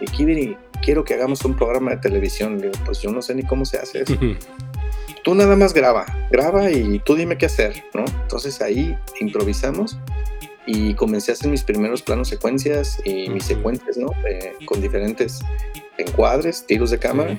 y 0.00 0.06
Kibiri, 0.06 0.56
quiero 0.82 1.04
que 1.04 1.14
hagamos 1.14 1.44
un 1.44 1.54
programa 1.54 1.92
de 1.92 1.98
televisión. 1.98 2.58
Le 2.58 2.70
digo, 2.70 2.84
pues 2.84 3.00
yo 3.00 3.10
no 3.10 3.22
sé 3.22 3.34
ni 3.34 3.42
cómo 3.42 3.64
se 3.64 3.78
hace 3.78 4.02
eso. 4.02 4.14
Uh 4.14 4.16
-huh. 4.16 4.38
Tú 5.22 5.34
nada 5.34 5.54
más 5.54 5.74
graba, 5.74 6.06
graba 6.30 6.70
y 6.70 6.98
tú 7.00 7.14
dime 7.14 7.36
qué 7.36 7.46
hacer, 7.46 7.84
¿no? 7.92 8.04
Entonces 8.22 8.62
ahí 8.62 8.96
improvisamos 9.20 9.98
y 10.64 10.94
comencé 10.94 11.32
a 11.32 11.34
hacer 11.34 11.50
mis 11.50 11.62
primeros 11.62 12.00
planos 12.00 12.28
secuencias 12.28 12.98
y 13.04 13.28
mis 13.28 13.44
uh 13.44 13.46
-huh. 13.46 13.56
secuencias, 13.56 13.96
¿no? 13.98 14.12
Eh, 14.26 14.54
con 14.64 14.80
diferentes 14.80 15.40
encuadres, 15.98 16.64
tiros 16.66 16.90
de 16.90 16.98
cámara. 16.98 17.36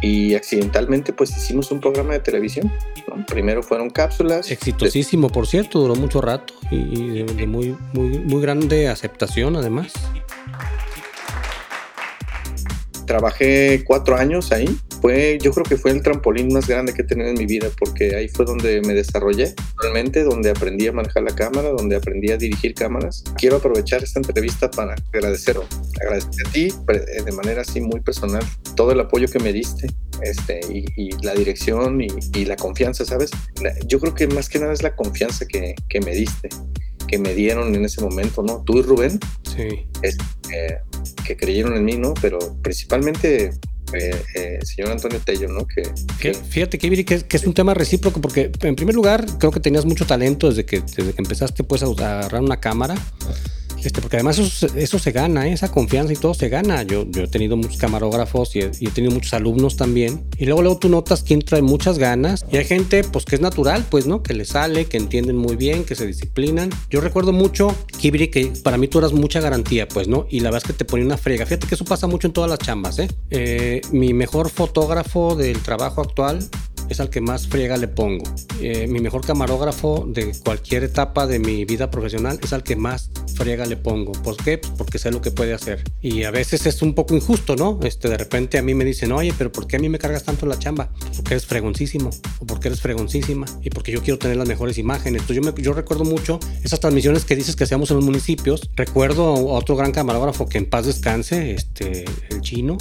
Y 0.00 0.34
accidentalmente 0.34 1.12
pues 1.12 1.36
hicimos 1.36 1.70
un 1.70 1.80
programa 1.80 2.12
de 2.12 2.20
televisión. 2.20 2.72
¿no? 3.08 3.24
Primero 3.26 3.62
fueron 3.62 3.90
cápsulas. 3.90 4.50
Exitosísimo, 4.50 5.28
por 5.28 5.46
cierto, 5.46 5.80
duró 5.80 5.96
mucho 5.96 6.20
rato 6.20 6.54
y 6.70 7.22
de, 7.22 7.24
de 7.24 7.46
muy, 7.46 7.76
muy, 7.92 8.18
muy 8.20 8.42
grande 8.42 8.88
aceptación 8.88 9.56
además. 9.56 9.92
Trabajé 13.06 13.84
cuatro 13.86 14.16
años 14.16 14.52
ahí. 14.52 14.68
Fue, 15.00 15.38
yo 15.40 15.52
creo 15.52 15.64
que 15.64 15.76
fue 15.76 15.92
el 15.92 16.02
trampolín 16.02 16.52
más 16.52 16.66
grande 16.66 16.92
que 16.92 17.02
he 17.02 17.04
tenido 17.04 17.28
en 17.28 17.38
mi 17.38 17.46
vida 17.46 17.68
porque 17.78 18.16
ahí 18.16 18.28
fue 18.28 18.44
donde 18.44 18.80
me 18.82 18.94
desarrollé 18.94 19.54
realmente, 19.80 20.24
donde 20.24 20.50
aprendí 20.50 20.86
a 20.86 20.92
manejar 20.92 21.22
la 21.22 21.34
cámara, 21.34 21.70
donde 21.70 21.96
aprendí 21.96 22.30
a 22.30 22.36
dirigir 22.36 22.74
cámaras. 22.74 23.24
Quiero 23.36 23.56
aprovechar 23.56 24.02
esta 24.02 24.18
entrevista 24.18 24.70
para 24.70 24.94
agradecer, 25.12 25.58
agradecer 26.00 26.46
a 26.46 26.50
ti 26.50 26.72
de 27.24 27.32
manera 27.32 27.62
así 27.62 27.80
muy 27.80 28.00
personal 28.00 28.42
todo 28.74 28.92
el 28.92 29.00
apoyo 29.00 29.28
que 29.28 29.38
me 29.38 29.52
diste 29.52 29.88
este, 30.22 30.60
y, 30.68 30.84
y 30.96 31.10
la 31.22 31.34
dirección 31.34 32.00
y, 32.00 32.08
y, 32.34 32.44
la 32.44 32.56
confianza, 32.56 33.04
¿sabes? 33.04 33.30
Yo 33.86 34.00
creo 34.00 34.14
que 34.14 34.26
más 34.26 34.48
que 34.48 34.58
nada 34.58 34.72
es 34.72 34.82
la 34.82 34.96
confianza 34.96 35.46
que, 35.46 35.74
que 35.88 36.00
me 36.00 36.12
diste 36.12 36.48
que 37.08 37.18
me 37.18 37.34
dieron 37.34 37.74
en 37.74 37.84
ese 37.84 38.00
momento, 38.00 38.42
¿no? 38.42 38.62
Tú 38.62 38.78
y 38.78 38.82
Rubén, 38.82 39.18
sí. 39.42 39.88
es, 40.02 40.16
eh, 40.54 40.78
que 41.26 41.36
creyeron 41.36 41.74
en 41.74 41.84
mí, 41.84 41.96
¿no? 41.96 42.14
Pero 42.20 42.38
principalmente 42.62 43.52
eh, 43.92 44.22
eh, 44.34 44.58
señor 44.64 44.92
Antonio 44.92 45.20
Tello, 45.24 45.48
¿no? 45.48 45.66
Que, 45.66 45.82
que... 46.20 46.34
Fíjate, 46.34 46.78
que, 46.78 47.04
que, 47.04 47.20
que, 47.22 47.36
es 47.36 47.46
un 47.46 47.54
tema 47.54 47.74
recíproco, 47.74 48.20
porque 48.20 48.50
en 48.62 48.76
primer 48.76 48.94
lugar 48.94 49.26
creo 49.38 49.50
que 49.50 49.60
tenías 49.60 49.84
mucho 49.84 50.06
talento 50.06 50.48
desde 50.48 50.64
que, 50.64 50.80
desde 50.80 51.12
que 51.12 51.22
empezaste 51.22 51.64
pues 51.64 51.82
a 51.82 51.86
agarrar 51.86 52.42
una 52.42 52.60
cámara. 52.60 52.94
Este, 53.84 54.00
porque 54.00 54.16
además 54.16 54.38
eso, 54.38 54.98
se 54.98 55.12
gana, 55.12 55.48
¿eh? 55.48 55.52
esa 55.52 55.70
confianza 55.70 56.12
y 56.12 56.16
todo 56.16 56.34
se 56.34 56.48
gana. 56.48 56.82
Yo, 56.82 57.06
yo 57.10 57.24
he 57.24 57.28
tenido 57.28 57.56
muchos 57.56 57.76
camarógrafos 57.78 58.54
y 58.56 58.60
he, 58.60 58.70
tenido 58.70 59.12
muchos 59.12 59.32
alumnos 59.34 59.76
también. 59.76 60.24
Y 60.36 60.46
luego, 60.46 60.62
luego 60.62 60.78
tú 60.78 60.88
notas 60.88 61.22
quién 61.22 61.40
trae 61.42 61.62
muchas 61.62 61.98
ganas. 61.98 62.44
Y 62.50 62.56
hay 62.56 62.64
gente, 62.64 63.04
pues 63.04 63.24
que 63.24 63.36
es 63.36 63.40
natural, 63.40 63.84
pues, 63.88 64.06
¿no? 64.06 64.22
Que 64.22 64.34
le 64.34 64.44
sale, 64.44 64.86
que 64.86 64.96
entienden 64.96 65.36
muy 65.36 65.56
bien, 65.56 65.84
que 65.84 65.94
se 65.94 66.06
disciplinan. 66.06 66.70
Yo 66.90 67.00
recuerdo 67.00 67.32
mucho, 67.32 67.74
Kibri, 67.98 68.28
que 68.28 68.52
para 68.62 68.78
mí 68.78 68.88
tú 68.88 68.98
eras 68.98 69.12
mucha 69.12 69.40
garantía, 69.40 69.86
pues, 69.88 70.08
¿no? 70.08 70.26
Y 70.28 70.40
la 70.40 70.50
verdad 70.50 70.64
es 70.64 70.72
que 70.72 70.78
te 70.78 70.84
ponía 70.84 71.06
una 71.06 71.18
friega. 71.18 71.46
Fíjate 71.46 71.66
que 71.66 71.74
eso 71.74 71.84
pasa 71.84 72.06
mucho 72.06 72.26
en 72.26 72.32
todas 72.32 72.50
las 72.50 72.58
chambas, 72.58 72.98
¿eh? 72.98 73.08
eh 73.30 73.80
mi 73.92 74.12
mejor 74.12 74.50
fotógrafo 74.50 75.36
del 75.36 75.58
trabajo 75.60 76.00
actual 76.00 76.48
es 76.88 77.00
al 77.00 77.10
que 77.10 77.20
más 77.20 77.46
friega 77.46 77.76
le 77.76 77.88
pongo. 77.88 78.24
Eh, 78.60 78.86
mi 78.86 79.00
mejor 79.00 79.24
camarógrafo 79.24 80.06
de 80.08 80.32
cualquier 80.44 80.84
etapa 80.84 81.26
de 81.26 81.38
mi 81.38 81.64
vida 81.64 81.90
profesional 81.90 82.38
es 82.42 82.52
al 82.52 82.62
que 82.62 82.76
más 82.76 83.10
friega 83.34 83.66
le 83.66 83.76
pongo. 83.76 84.12
¿Por 84.12 84.36
qué? 84.36 84.58
Pues 84.58 84.72
porque 84.76 84.98
sé 84.98 85.10
lo 85.10 85.20
que 85.20 85.30
puede 85.30 85.54
hacer. 85.54 85.84
Y 86.00 86.24
a 86.24 86.30
veces 86.30 86.66
es 86.66 86.82
un 86.82 86.94
poco 86.94 87.14
injusto, 87.14 87.56
¿no? 87.56 87.78
Este, 87.82 88.08
de 88.08 88.16
repente 88.16 88.58
a 88.58 88.62
mí 88.62 88.74
me 88.74 88.84
dicen, 88.84 89.12
oye, 89.12 89.32
pero 89.36 89.52
¿por 89.52 89.66
qué 89.66 89.76
a 89.76 89.78
mí 89.78 89.88
me 89.88 89.98
cargas 89.98 90.24
tanto 90.24 90.46
la 90.46 90.58
chamba? 90.58 90.90
Porque 91.16 91.34
eres 91.34 91.46
fregoncísimo 91.46 92.10
o 92.38 92.46
porque 92.46 92.68
eres 92.68 92.80
fregoncísima 92.80 93.46
y 93.62 93.70
porque 93.70 93.92
yo 93.92 94.02
quiero 94.02 94.18
tener 94.18 94.36
las 94.36 94.48
mejores 94.48 94.78
imágenes. 94.78 95.22
Entonces 95.22 95.36
yo, 95.36 95.52
me, 95.52 95.62
yo 95.62 95.72
recuerdo 95.72 96.04
mucho 96.04 96.40
esas 96.64 96.80
transmisiones 96.80 97.24
que 97.24 97.36
dices 97.36 97.56
que 97.56 97.64
hacíamos 97.64 97.90
en 97.90 97.96
los 97.96 98.04
municipios. 98.04 98.70
Recuerdo 98.76 99.24
a 99.24 99.58
otro 99.58 99.76
gran 99.76 99.92
camarógrafo 99.92 100.46
que 100.46 100.58
en 100.58 100.68
paz 100.68 100.86
descanse, 100.86 101.52
este, 101.52 102.04
el 102.30 102.40
chino, 102.40 102.78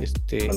este, 0.00 0.50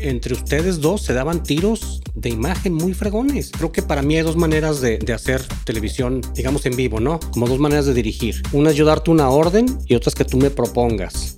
entre 0.00 0.34
ustedes 0.34 0.80
dos 0.80 1.02
se 1.02 1.12
daban 1.12 1.42
tiros 1.42 2.02
de 2.14 2.30
imagen 2.30 2.72
muy 2.72 2.94
fregones. 2.94 3.50
Creo 3.50 3.72
que 3.72 3.82
para 3.82 4.02
mí 4.02 4.16
hay 4.16 4.22
dos 4.22 4.36
maneras 4.36 4.80
de, 4.80 4.98
de, 4.98 5.12
hacer 5.12 5.42
televisión, 5.64 6.22
digamos 6.34 6.66
en 6.66 6.76
vivo, 6.76 7.00
¿no? 7.00 7.20
Como 7.32 7.46
dos 7.46 7.58
maneras 7.58 7.86
de 7.86 7.94
dirigir. 7.94 8.42
Una 8.52 8.70
es 8.70 8.76
yo 8.76 8.84
darte 8.84 9.10
una 9.10 9.28
orden 9.30 9.66
y 9.86 9.94
otra 9.94 10.08
es 10.10 10.14
que 10.14 10.24
tú 10.24 10.36
me 10.36 10.50
propongas 10.50 11.36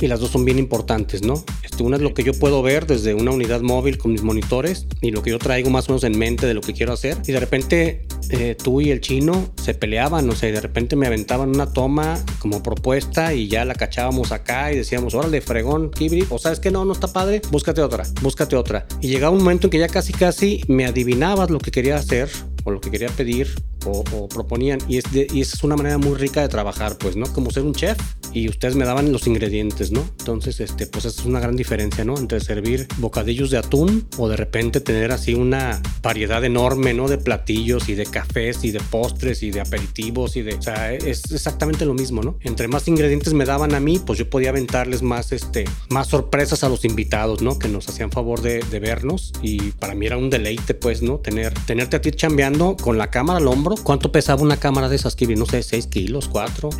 y 0.00 0.06
las 0.06 0.20
dos 0.20 0.30
son 0.30 0.44
bien 0.44 0.58
importantes, 0.58 1.22
¿no? 1.22 1.44
Este, 1.62 1.82
una 1.82 1.96
es 1.96 2.02
lo 2.02 2.14
que 2.14 2.22
yo 2.22 2.32
puedo 2.32 2.62
ver 2.62 2.86
desde 2.86 3.14
una 3.14 3.30
unidad 3.30 3.60
móvil 3.60 3.98
con 3.98 4.12
mis 4.12 4.22
monitores 4.22 4.86
y 5.00 5.10
lo 5.10 5.22
que 5.22 5.30
yo 5.30 5.38
traigo 5.38 5.70
más 5.70 5.88
o 5.88 5.92
menos 5.92 6.04
en 6.04 6.18
mente 6.18 6.46
de 6.46 6.54
lo 6.54 6.60
que 6.60 6.72
quiero 6.72 6.92
hacer. 6.92 7.16
Y 7.26 7.32
de 7.32 7.40
repente 7.40 8.06
eh, 8.30 8.56
tú 8.62 8.80
y 8.80 8.90
el 8.90 9.00
chino 9.00 9.52
se 9.62 9.74
peleaban, 9.74 10.28
o 10.28 10.34
sea, 10.34 10.50
de 10.50 10.60
repente 10.60 10.96
me 10.96 11.06
aventaban 11.06 11.50
una 11.50 11.72
toma 11.72 12.22
como 12.38 12.62
propuesta 12.62 13.34
y 13.34 13.48
ya 13.48 13.64
la 13.64 13.74
cachábamos 13.74 14.32
acá 14.32 14.72
y 14.72 14.76
decíamos, 14.76 15.14
órale, 15.14 15.40
fregón, 15.40 15.90
Kibri, 15.90 16.24
o 16.30 16.38
sabes 16.38 16.60
que 16.60 16.70
no, 16.70 16.84
no 16.84 16.92
está 16.92 17.08
padre, 17.08 17.42
búscate 17.50 17.80
otra, 17.80 18.04
búscate 18.22 18.56
otra. 18.56 18.86
Y 19.00 19.08
llegaba 19.08 19.34
un 19.34 19.42
momento 19.42 19.66
en 19.66 19.70
que 19.70 19.78
ya 19.78 19.88
casi 19.88 20.12
casi 20.12 20.62
me 20.68 20.86
adivinabas 20.86 21.50
lo 21.50 21.58
que 21.58 21.70
quería 21.70 21.96
hacer 21.96 22.28
o 22.64 22.70
lo 22.70 22.80
que 22.80 22.90
quería 22.90 23.08
pedir 23.08 23.48
o, 23.84 24.28
proponían. 24.28 24.78
Y, 24.88 24.98
es 24.98 25.04
y 25.12 25.40
esa 25.40 25.56
es 25.56 25.64
una 25.64 25.76
manera 25.76 25.98
muy 25.98 26.16
rica 26.16 26.40
de 26.40 26.48
trabajar, 26.48 26.98
pues, 26.98 27.16
¿no? 27.16 27.32
Como 27.32 27.50
ser 27.50 27.64
un 27.64 27.74
chef 27.74 27.98
y 28.32 28.48
ustedes 28.48 28.76
me 28.76 28.84
daban 28.84 29.12
los 29.12 29.26
ingredientes, 29.26 29.90
¿no? 29.90 30.00
Entonces, 30.18 30.60
este, 30.60 30.86
pues 30.86 31.04
es 31.04 31.24
una 31.24 31.40
gran 31.40 31.56
diferencia, 31.56 32.04
¿no? 32.04 32.16
Entre 32.18 32.40
servir 32.40 32.86
bocadillos 32.98 33.50
de 33.50 33.58
atún 33.58 34.06
o 34.16 34.28
de 34.28 34.36
repente 34.36 34.80
tener 34.80 35.12
así 35.12 35.34
una 35.34 35.80
variedad 36.02 36.44
enorme, 36.44 36.94
¿no? 36.94 37.08
De 37.08 37.18
platillos 37.18 37.88
y 37.88 37.94
de 37.94 38.06
cafés 38.06 38.64
y 38.64 38.70
de 38.70 38.80
postres 38.80 39.42
y 39.42 39.50
de 39.50 39.60
aperitivos 39.60 40.36
y 40.36 40.42
de... 40.42 40.54
O 40.54 40.62
sea, 40.62 40.92
es 40.92 41.30
exactamente 41.30 41.84
lo 41.84 41.94
mismo, 41.94 42.22
¿no? 42.22 42.38
Entre 42.42 42.68
más 42.68 42.88
ingredientes 42.88 43.32
me 43.34 43.44
daban 43.44 43.74
a 43.74 43.80
mí, 43.80 43.98
pues 44.04 44.18
yo 44.18 44.28
podía 44.28 44.50
aventarles 44.50 45.02
más, 45.02 45.32
este, 45.32 45.64
más 45.88 46.08
sorpresas 46.08 46.64
a 46.64 46.68
los 46.68 46.84
invitados, 46.84 47.42
¿no? 47.42 47.58
Que 47.58 47.68
nos 47.68 47.88
hacían 47.88 48.10
favor 48.10 48.42
de, 48.42 48.62
de 48.70 48.80
vernos 48.80 49.32
y 49.42 49.72
para 49.72 49.94
mí 49.94 50.06
era 50.06 50.16
un 50.16 50.30
deleite, 50.30 50.74
pues, 50.74 51.02
¿no? 51.02 51.18
Tener, 51.18 51.54
tenerte 51.66 51.96
a 51.96 52.00
ti 52.00 52.10
chambeando 52.10 52.76
con 52.76 52.98
la 52.98 53.10
cámara 53.10 53.38
al 53.38 53.48
hombro. 53.48 53.67
¿Cuánto 53.76 54.12
pesaba 54.12 54.42
una 54.42 54.56
cámara 54.56 54.88
de 54.88 54.96
esas, 54.96 55.14
Kibi? 55.16 55.36
No 55.36 55.46
sé, 55.46 55.62
6 55.62 55.86
kilos, 55.86 56.28
4. 56.28 56.70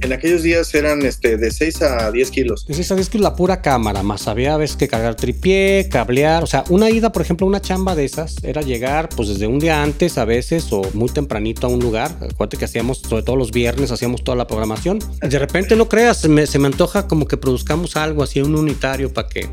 En 0.00 0.12
aquellos 0.12 0.42
días 0.42 0.74
eran 0.74 1.02
este, 1.02 1.36
de 1.36 1.50
6 1.50 1.82
a 1.82 2.10
10 2.10 2.30
kilos. 2.30 2.66
De 2.66 2.74
6 2.74 2.92
a 2.92 2.94
10 2.96 3.08
kilos 3.08 3.24
la 3.24 3.36
pura 3.36 3.62
cámara, 3.62 4.02
más 4.02 4.28
había 4.28 4.56
veces 4.56 4.76
que 4.76 4.88
cargar 4.88 5.14
tripié, 5.14 5.88
cablear. 5.90 6.42
O 6.44 6.46
sea, 6.46 6.64
una 6.68 6.90
ida, 6.90 7.12
por 7.12 7.22
ejemplo, 7.22 7.46
una 7.46 7.60
chamba 7.60 7.94
de 7.94 8.04
esas 8.04 8.36
era 8.42 8.62
llegar 8.62 9.08
pues 9.08 9.28
desde 9.28 9.46
un 9.46 9.58
día 9.58 9.82
antes 9.82 10.18
a 10.18 10.24
veces 10.24 10.72
o 10.72 10.82
muy 10.92 11.08
tempranito 11.08 11.66
a 11.66 11.70
un 11.70 11.80
lugar. 11.80 12.10
Acuérdate 12.12 12.56
que 12.56 12.64
hacíamos, 12.66 12.98
sobre 12.98 13.22
todo 13.22 13.36
los 13.36 13.52
viernes, 13.52 13.90
hacíamos 13.90 14.22
toda 14.22 14.36
la 14.36 14.46
programación. 14.46 14.98
Y 15.22 15.28
de 15.28 15.38
repente, 15.38 15.76
no 15.76 15.88
creas, 15.88 16.18
se 16.18 16.28
me, 16.28 16.46
se 16.46 16.58
me 16.58 16.66
antoja 16.66 17.06
como 17.08 17.26
que 17.26 17.36
produzcamos 17.36 17.96
algo 17.96 18.22
así, 18.22 18.40
un 18.40 18.54
unitario 18.54 19.12
para 19.12 19.28
que... 19.28 19.48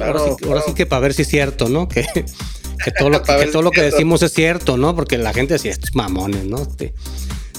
ahora, 0.00 0.20
sí, 0.66 0.74
que 0.74 0.86
para 0.86 1.00
ver 1.00 1.14
si 1.14 1.22
es 1.22 1.28
cierto, 1.28 1.68
¿no? 1.68 1.88
Que, 1.94 2.06
que 2.82 2.90
todo 2.90 3.10
lo 3.10 3.22
que, 3.24 3.46
todo 3.46 3.62
lo 3.62 3.70
que 3.70 3.82
decimos 3.82 4.22
es 4.22 4.32
cierto, 4.32 4.76
¿no? 4.76 4.94
Porque 4.94 5.18
la 5.18 5.32
gente 5.32 5.54
decía, 5.54 5.70
estos 5.70 5.94
mamones, 5.94 6.44
¿no? 6.44 6.62
Este, 6.62 6.94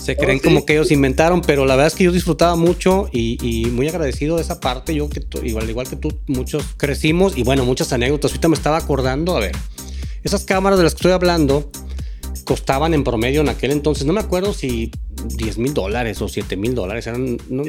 se 0.05 0.15
creen 0.15 0.37
como 0.37 0.65
que 0.65 0.73
ellos 0.73 0.91
inventaron, 0.91 1.41
pero 1.41 1.65
la 1.65 1.75
verdad 1.75 1.87
es 1.87 1.95
que 1.95 2.03
yo 2.03 2.11
disfrutaba 2.11 2.55
mucho 2.55 3.09
y, 3.11 3.67
muy 3.71 3.87
agradecido 3.87 4.35
de 4.35 4.43
esa 4.43 4.59
parte. 4.59 4.93
Yo, 4.93 5.09
que 5.09 5.21
igual, 5.43 5.67
igual 5.67 5.89
que 5.89 5.95
tú, 5.95 6.13
muchos 6.27 6.63
crecimos 6.77 7.35
y 7.37 7.43
bueno, 7.43 7.65
muchas 7.65 7.91
anécdotas. 7.91 8.31
Ahorita 8.31 8.47
me 8.47 8.55
estaba 8.55 8.77
acordando, 8.77 9.35
a 9.35 9.39
ver, 9.39 9.55
esas 10.23 10.45
cámaras 10.45 10.77
de 10.77 10.83
las 10.83 10.93
que 10.93 10.99
estoy 10.99 11.11
hablando 11.11 11.71
costaban 12.43 12.93
en 12.93 13.03
promedio 13.03 13.41
en 13.41 13.49
aquel 13.49 13.71
entonces, 13.71 14.05
no 14.05 14.13
me 14.13 14.19
acuerdo 14.19 14.53
si 14.53 14.91
10 15.25 15.57
mil 15.57 15.73
dólares 15.73 16.21
o 16.21 16.27
7 16.27 16.55
mil 16.55 16.75
dólares 16.75 17.07
eran. 17.07 17.37
No, 17.49 17.63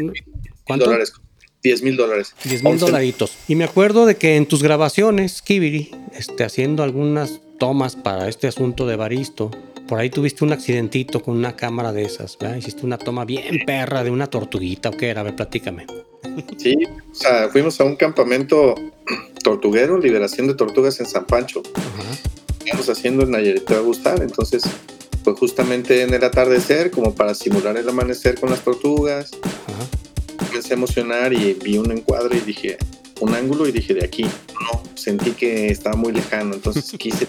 ¿Cuánto? 0.64 0.84
Dólares. 0.84 1.14
10 1.62 1.82
mil 1.82 1.96
dólares. 1.96 2.34
10 2.44 2.62
mil 2.62 2.78
dolaritos. 2.78 3.32
Y 3.48 3.54
me 3.54 3.64
acuerdo 3.64 4.04
de 4.06 4.16
que 4.16 4.36
en 4.36 4.46
tus 4.46 4.62
grabaciones, 4.62 5.42
Kibiri, 5.42 5.90
este, 6.18 6.44
haciendo 6.44 6.82
algunas 6.82 7.40
tomas 7.58 7.96
para 7.96 8.28
este 8.28 8.49
asunto 8.49 8.87
de 8.87 8.96
Baristo, 8.96 9.50
por 9.88 9.99
ahí 9.99 10.11
tuviste 10.11 10.44
un 10.44 10.52
accidentito 10.52 11.23
con 11.23 11.37
una 11.37 11.54
cámara 11.54 11.92
de 11.92 12.02
esas, 12.02 12.37
¿verdad? 12.38 12.56
Hiciste 12.56 12.85
una 12.85 12.99
toma 12.99 13.25
bien 13.25 13.61
perra 13.66 14.02
de 14.02 14.11
una 14.11 14.26
tortuguita, 14.26 14.88
¿o 14.88 14.92
qué 14.92 15.08
era? 15.08 15.20
A 15.20 15.25
ver, 15.25 15.37
platícame. 15.37 15.87
Sí, 16.56 16.76
o 17.11 17.14
sea, 17.14 17.49
fuimos 17.50 17.80
a 17.80 17.85
un 17.85 17.96
campamento 17.96 18.75
tortuguero, 19.42 19.99
liberación 19.99 20.49
de 20.49 20.54
tortugas 20.54 20.99
en 21.00 21.06
San 21.06 21.25
Pancho. 21.25 21.62
Estamos 22.64 22.88
haciendo 22.88 23.23
en 23.23 23.30
Nayarit, 23.30 23.64
te 23.64 23.75
va 23.75 23.80
a 23.80 23.82
gustar. 23.85 24.23
Entonces, 24.23 24.64
pues 25.23 25.38
justamente 25.38 26.02
en 26.02 26.12
el 26.12 26.25
atardecer, 26.25 26.90
como 26.90 27.14
para 27.14 27.35
simular 27.35 27.76
el 27.76 27.88
amanecer 27.88 28.40
con 28.40 28.50
las 28.50 28.61
tortugas. 28.61 29.30
Ajá. 29.42 29.87
A 30.56 30.73
emocionar 30.73 31.35
y 31.35 31.52
vi 31.52 31.76
un 31.76 31.92
encuadre 31.92 32.38
y 32.38 32.40
dije, 32.40 32.78
un 33.20 33.35
ángulo 33.35 33.66
y 33.66 33.73
dije, 33.73 33.94
de 33.94 34.04
aquí. 34.04 34.25
No, 34.25 34.82
sentí 34.94 35.32
que 35.32 35.68
estaba 35.68 35.96
muy 35.96 36.12
lejano, 36.12 36.54
entonces 36.54 36.90
quise 36.99 37.26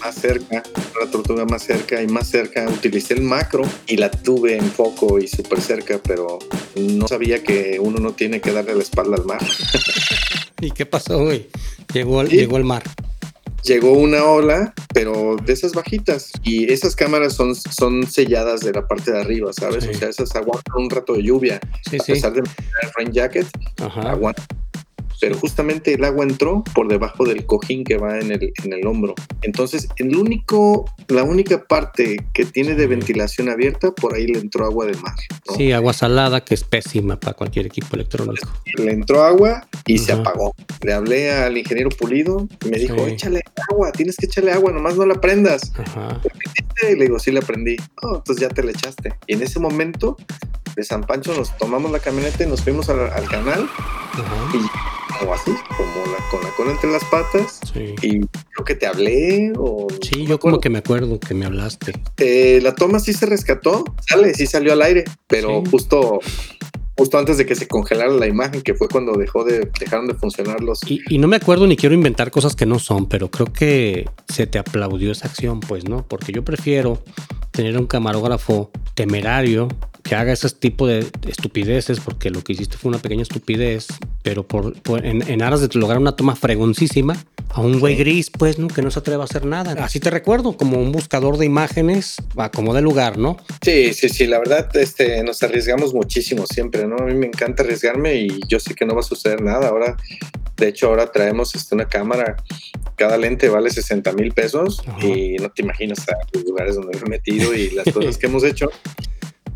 más 0.00 0.14
cerca, 0.14 0.62
la 1.00 1.10
tortuga 1.10 1.44
más 1.44 1.62
cerca 1.62 2.02
y 2.02 2.06
más 2.06 2.28
cerca. 2.28 2.68
Utilicé 2.68 3.14
el 3.14 3.22
macro 3.22 3.62
y 3.86 3.96
la 3.96 4.10
tuve 4.10 4.56
en 4.56 4.70
foco 4.70 5.18
y 5.18 5.28
súper 5.28 5.60
cerca, 5.60 6.00
pero 6.02 6.38
no 6.76 7.08
sabía 7.08 7.42
que 7.42 7.78
uno 7.80 7.98
no 7.98 8.12
tiene 8.12 8.40
que 8.40 8.52
darle 8.52 8.74
la 8.74 8.82
espalda 8.82 9.16
al 9.16 9.24
mar. 9.24 9.40
¿Y 10.60 10.70
qué 10.70 10.86
pasó, 10.86 11.22
güey? 11.22 11.48
Llegó, 11.92 12.22
llegó 12.24 12.56
el 12.56 12.64
mar 12.64 12.82
llegó 13.68 13.92
una 13.92 14.24
ola, 14.24 14.72
pero 14.92 15.36
de 15.36 15.52
esas 15.52 15.72
bajitas. 15.72 16.32
Y 16.42 16.72
esas 16.72 16.96
cámaras 16.96 17.34
son, 17.34 17.54
son 17.54 18.06
selladas 18.06 18.60
de 18.60 18.72
la 18.72 18.86
parte 18.86 19.12
de 19.12 19.20
arriba, 19.20 19.52
¿sabes? 19.52 19.86
O 19.86 19.94
sea, 19.94 20.08
esas 20.08 20.34
aguantan 20.34 20.74
un 20.76 20.90
rato 20.90 21.14
de 21.14 21.22
lluvia. 21.22 21.60
a 21.60 22.04
pesar 22.04 22.32
de 22.32 22.40
el 22.40 22.90
rain 22.96 23.12
jacket, 23.12 23.46
aguantan 23.78 24.46
pero 25.20 25.36
justamente 25.36 25.94
el 25.94 26.04
agua 26.04 26.24
entró 26.24 26.62
por 26.74 26.88
debajo 26.88 27.24
del 27.24 27.46
cojín 27.46 27.84
que 27.84 27.96
va 27.96 28.18
en 28.18 28.32
el, 28.32 28.52
en 28.64 28.72
el 28.72 28.86
hombro. 28.86 29.14
Entonces, 29.42 29.88
el 29.96 30.16
único, 30.16 30.90
la 31.08 31.22
única 31.22 31.64
parte 31.64 32.16
que 32.32 32.44
tiene 32.44 32.74
de 32.74 32.86
ventilación 32.86 33.48
abierta, 33.48 33.90
por 33.92 34.14
ahí 34.14 34.26
le 34.26 34.38
entró 34.38 34.64
agua 34.64 34.86
de 34.86 34.94
mar. 34.94 35.14
Sí, 35.56 35.72
agua 35.72 35.92
salada, 35.92 36.44
que 36.44 36.54
es 36.54 36.64
pésima 36.64 37.18
para 37.18 37.34
cualquier 37.34 37.66
equipo 37.66 37.96
electrónico. 37.96 38.48
Le 38.76 38.92
entró 38.92 39.22
agua 39.22 39.66
y 39.86 39.98
se 39.98 40.12
apagó. 40.12 40.54
Le 40.82 40.92
hablé 40.92 41.30
al 41.30 41.56
ingeniero 41.56 41.90
Pulido 41.90 42.48
y 42.64 42.68
me 42.68 42.78
dijo, 42.78 43.06
échale 43.06 43.42
agua, 43.70 43.92
tienes 43.92 44.16
que 44.16 44.26
echarle 44.26 44.52
agua, 44.52 44.72
nomás 44.72 44.96
no 44.96 45.06
la 45.06 45.20
prendas. 45.20 45.72
Y 46.88 46.94
le 46.94 47.06
digo, 47.06 47.18
sí 47.18 47.32
la 47.32 47.40
prendí. 47.40 47.76
Oh, 48.02 48.16
entonces 48.16 48.42
ya 48.42 48.48
te 48.48 48.62
la 48.62 48.70
echaste. 48.70 49.14
Y 49.26 49.34
en 49.34 49.42
ese 49.42 49.58
momento 49.58 50.16
de 50.78 50.84
San 50.84 51.02
Pancho 51.02 51.34
nos 51.34 51.56
tomamos 51.58 51.90
la 51.90 51.98
camioneta 51.98 52.44
y 52.44 52.46
nos 52.46 52.62
fuimos 52.62 52.88
al, 52.88 53.28
canal. 53.28 53.68
Y 54.54 55.18
como 55.18 55.34
así, 55.34 55.50
como 55.76 56.04
con 56.30 56.40
la 56.44 56.50
cola 56.50 56.70
entre 56.70 56.92
las 56.92 57.04
patas. 57.06 57.60
Y 57.74 58.20
creo 58.20 58.64
que 58.64 58.76
te 58.76 58.86
hablé 58.86 59.52
o... 59.56 59.88
Sí, 60.00 60.24
yo 60.24 60.38
como 60.38 60.60
que 60.60 60.70
me 60.70 60.78
acuerdo 60.78 61.18
que 61.18 61.34
me 61.34 61.46
hablaste. 61.46 61.94
Eh, 62.18 62.60
la 62.62 62.76
toma 62.76 63.00
sí 63.00 63.12
se 63.12 63.26
rescató, 63.26 63.84
sale, 64.08 64.32
sí 64.34 64.46
salió 64.46 64.72
al 64.72 64.82
aire, 64.82 65.04
pero 65.26 65.64
justo 65.68 66.20
justo 66.96 67.16
antes 67.16 67.38
de 67.38 67.46
que 67.46 67.54
se 67.54 67.68
congelara 67.68 68.10
la 68.10 68.26
imagen, 68.26 68.60
que 68.60 68.74
fue 68.74 68.88
cuando 68.88 69.12
dejó 69.12 69.44
de, 69.44 69.70
dejaron 69.78 70.08
de 70.08 70.14
funcionar 70.14 70.60
los... 70.60 70.80
Y, 70.90 71.00
y, 71.08 71.18
no 71.18 71.28
me 71.28 71.36
acuerdo 71.36 71.64
ni 71.68 71.76
quiero 71.76 71.94
inventar 71.94 72.32
cosas 72.32 72.56
que 72.56 72.66
no 72.66 72.80
son, 72.80 73.08
pero 73.08 73.30
creo 73.30 73.52
que 73.52 74.10
se 74.28 74.48
te 74.48 74.58
aplaudió 74.58 75.12
esa 75.12 75.28
acción, 75.28 75.60
pues, 75.60 75.88
¿no? 75.88 76.04
Porque 76.08 76.32
yo 76.32 76.42
prefiero 76.42 77.00
tener 77.58 77.76
un 77.76 77.88
camarógrafo 77.88 78.70
temerario 78.94 79.66
que 80.04 80.14
haga 80.14 80.32
ese 80.32 80.48
tipo 80.50 80.86
de 80.86 81.04
estupideces, 81.26 81.98
porque 81.98 82.30
lo 82.30 82.44
que 82.44 82.52
hiciste 82.52 82.76
fue 82.76 82.88
una 82.88 83.00
pequeña 83.00 83.22
estupidez, 83.22 83.88
pero 84.22 84.46
por, 84.46 84.76
en, 85.02 85.42
aras 85.42 85.60
de 85.60 85.68
lograr 85.76 85.98
una 85.98 86.14
toma 86.14 86.36
fregoncísima, 86.36 87.16
a 87.50 87.60
un 87.60 87.80
güey 87.80 87.96
gris, 87.96 88.30
pues, 88.30 88.60
¿no? 88.60 88.68
Que 88.68 88.80
no 88.80 88.92
se 88.92 89.00
atreva 89.00 89.24
a 89.24 89.26
hacer 89.26 89.44
nada. 89.44 89.72
Así 89.84 89.98
te 89.98 90.08
recuerdo, 90.08 90.56
como 90.56 90.78
un 90.78 90.92
buscador 90.92 91.36
de 91.36 91.46
imágenes, 91.46 92.18
a 92.36 92.48
como 92.48 92.74
de 92.74 92.80
lugar, 92.80 93.18
¿no? 93.18 93.38
Sí, 93.60 93.92
sí, 93.92 94.08
sí, 94.08 94.28
la 94.28 94.38
verdad, 94.38 94.68
este, 94.76 95.24
nos 95.24 95.42
arriesgamos 95.42 95.92
muchísimo 95.92 96.46
siempre, 96.46 96.86
¿no? 96.86 96.94
A 96.98 97.06
mí 97.06 97.14
me 97.14 97.26
encanta 97.26 97.64
arriesgarme 97.64 98.14
y 98.14 98.40
yo 98.46 98.60
sé 98.60 98.76
que 98.76 98.86
no 98.86 98.94
va 98.94 99.00
a 99.00 99.02
suceder 99.02 99.42
nada. 99.42 99.66
Ahora, 99.66 99.96
de 100.58 100.68
hecho, 100.68 100.88
ahora 100.88 101.10
traemos 101.10 101.54
este, 101.54 101.74
una 101.74 101.88
cámara, 101.88 102.36
cada 102.96 103.16
lente 103.16 103.48
vale 103.48 103.70
60 103.70 104.12
mil 104.12 104.32
pesos 104.32 104.82
y 105.00 105.36
no 105.36 105.50
te 105.50 105.62
imaginas 105.62 106.04
los 106.32 106.44
lugares 106.44 106.74
donde 106.74 106.98
me 106.98 107.06
he 107.06 107.10
metido 107.10 107.54
y 107.54 107.70
las 107.70 107.86
cosas 107.94 108.18
que 108.18 108.26
hemos 108.26 108.42
hecho. 108.42 108.68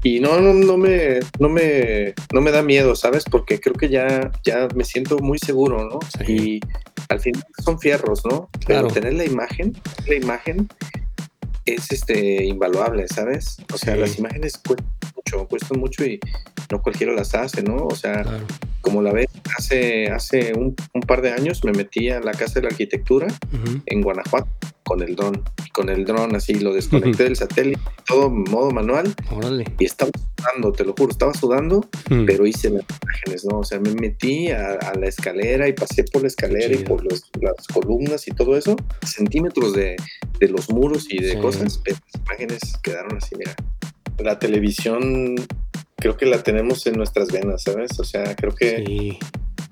Y 0.04 0.20
no, 0.20 0.40
no, 0.40 0.52
no, 0.52 0.76
me, 0.76 1.20
no, 1.38 1.48
me, 1.48 2.14
no 2.32 2.40
me 2.40 2.50
da 2.50 2.62
miedo, 2.62 2.96
¿sabes? 2.96 3.24
Porque 3.24 3.60
creo 3.60 3.74
que 3.74 3.88
ya, 3.88 4.32
ya 4.44 4.68
me 4.74 4.84
siento 4.84 5.18
muy 5.18 5.38
seguro, 5.38 5.88
¿no? 5.88 6.00
Y 6.26 6.60
al 7.08 7.20
final 7.20 7.44
son 7.64 7.78
fierros, 7.78 8.24
¿no? 8.24 8.48
Pero 8.66 8.88
tener 8.88 9.14
la 9.14 9.24
imagen, 9.24 9.76
la 10.08 10.14
imagen 10.14 10.68
es 11.66 11.92
este 11.92 12.44
invaluable, 12.44 13.06
¿sabes? 13.08 13.56
O 13.72 13.78
sea, 13.78 13.94
las 13.94 14.18
imágenes 14.18 14.58
cuestan 14.58 14.88
mucho, 15.14 15.46
cuestan 15.46 15.78
mucho 15.78 16.04
y 16.04 16.18
no 16.70 16.82
cualquiera 16.82 17.12
las 17.12 17.34
hace, 17.34 17.62
¿no? 17.62 17.86
O 17.86 17.94
sea, 17.94 18.24
como 18.82 19.00
la 19.00 19.12
ves, 19.12 19.28
hace, 19.56 20.08
hace 20.08 20.52
un, 20.54 20.74
par 21.06 21.22
de 21.22 21.30
años 21.30 21.64
me 21.64 21.72
metí 21.72 22.10
a 22.10 22.20
la 22.20 22.32
Casa 22.32 22.54
de 22.54 22.62
la 22.62 22.68
Arquitectura 22.68 23.28
en 23.86 24.02
Guanajuato 24.02 24.50
con 24.82 25.02
el 25.02 25.16
dron. 25.16 25.42
Con 25.72 25.88
el 25.88 26.04
dron 26.04 26.36
así 26.36 26.54
lo 26.54 26.74
desconecté 26.74 27.24
del 27.24 27.36
satélite, 27.36 27.80
todo 28.06 28.28
modo 28.28 28.70
manual. 28.70 29.14
Y 29.78 29.84
estaba 29.84 30.10
sudando, 30.36 30.72
te 30.72 30.84
lo 30.84 30.94
juro, 30.98 31.12
estaba 31.12 31.32
sudando, 31.32 31.88
mm. 32.10 32.26
pero 32.26 32.46
hice 32.46 32.70
las 32.70 32.84
imágenes, 33.02 33.44
¿no? 33.44 33.60
O 33.60 33.64
sea, 33.64 33.80
me 33.80 33.94
metí 33.94 34.50
a, 34.50 34.92
la 34.98 35.06
escalera 35.06 35.68
y 35.68 35.72
pasé 35.72 36.04
por 36.04 36.22
la 36.22 36.28
escalera 36.28 36.74
y 36.74 36.84
por 36.84 37.04
las 37.04 37.66
columnas 37.72 38.28
y 38.28 38.32
todo 38.32 38.56
eso, 38.56 38.76
centímetros 39.06 39.72
de, 39.72 39.96
de 40.38 40.48
los 40.48 40.68
muros 40.68 41.06
y 41.10 41.22
de 41.22 41.38
cosas, 41.38 41.80
pero 41.82 41.96
las 42.12 42.22
imágenes 42.22 42.60
quedaron 42.82 43.16
así, 43.16 43.34
mira. 43.36 43.54
La 44.18 44.38
televisión 44.38 45.36
creo 46.02 46.16
que 46.16 46.26
la 46.26 46.42
tenemos 46.42 46.84
en 46.88 46.94
nuestras 46.94 47.28
venas, 47.28 47.62
¿sabes? 47.62 47.96
O 48.00 48.02
sea, 48.02 48.34
creo 48.34 48.52
que 48.52 49.16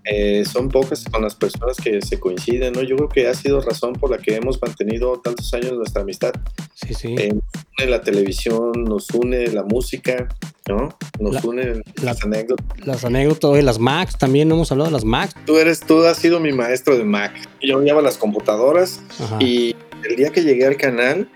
eh, 0.05 0.45
son 0.45 0.69
pocas 0.69 1.05
con 1.11 1.23
las 1.23 1.35
personas 1.35 1.77
que 1.79 2.01
se 2.03 2.21
coinciden, 2.21 2.73
¿no? 2.73 2.83
Yo 2.83 2.95
creo 2.95 3.09
que 3.09 3.27
ha 3.27 3.35
sido 3.35 3.61
razón 3.61 3.95
por 3.95 4.13
la 4.13 4.19
que 4.19 4.37
hemos 4.37 4.63
mantenido 4.63 5.21
tantos 5.21 5.53
años 5.55 5.73
nuestra 5.73 6.03
amistad. 6.03 6.31
Sí, 6.75 6.95
sí. 6.95 7.17
Eh, 7.19 7.35
nos 7.35 7.45
une 7.79 7.91
la 7.91 8.01
televisión, 8.01 8.85
nos 8.85 9.11
une 9.11 9.49
la 9.49 9.65
música, 9.65 10.29
¿no? 10.69 10.97
Nos 11.19 11.43
une 11.43 11.83
las 12.01 12.23
anécdotas. 12.23 12.87
Las 12.87 13.05
anécdotas, 13.05 13.65
las 13.65 13.81
Macs, 13.81 14.17
también 14.17 14.47
no 14.47 14.55
hemos 14.55 14.71
hablado 14.71 14.89
de 14.89 14.95
las 14.95 15.05
Macs. 15.05 15.35
Tú 15.47 15.59
eres, 15.59 15.81
tú 15.81 16.05
has 16.05 16.17
sido 16.17 16.39
mi 16.39 16.53
maestro 16.53 16.97
de 16.97 17.03
Mac. 17.03 17.33
Yo 17.61 17.83
llevaba 17.83 18.03
las 18.03 18.19
computadoras 18.19 19.01
y 19.41 19.75
el 20.09 20.15
día 20.15 20.31
que 20.31 20.45
llegué 20.45 20.65
al 20.65 20.77
canal, 20.77 21.29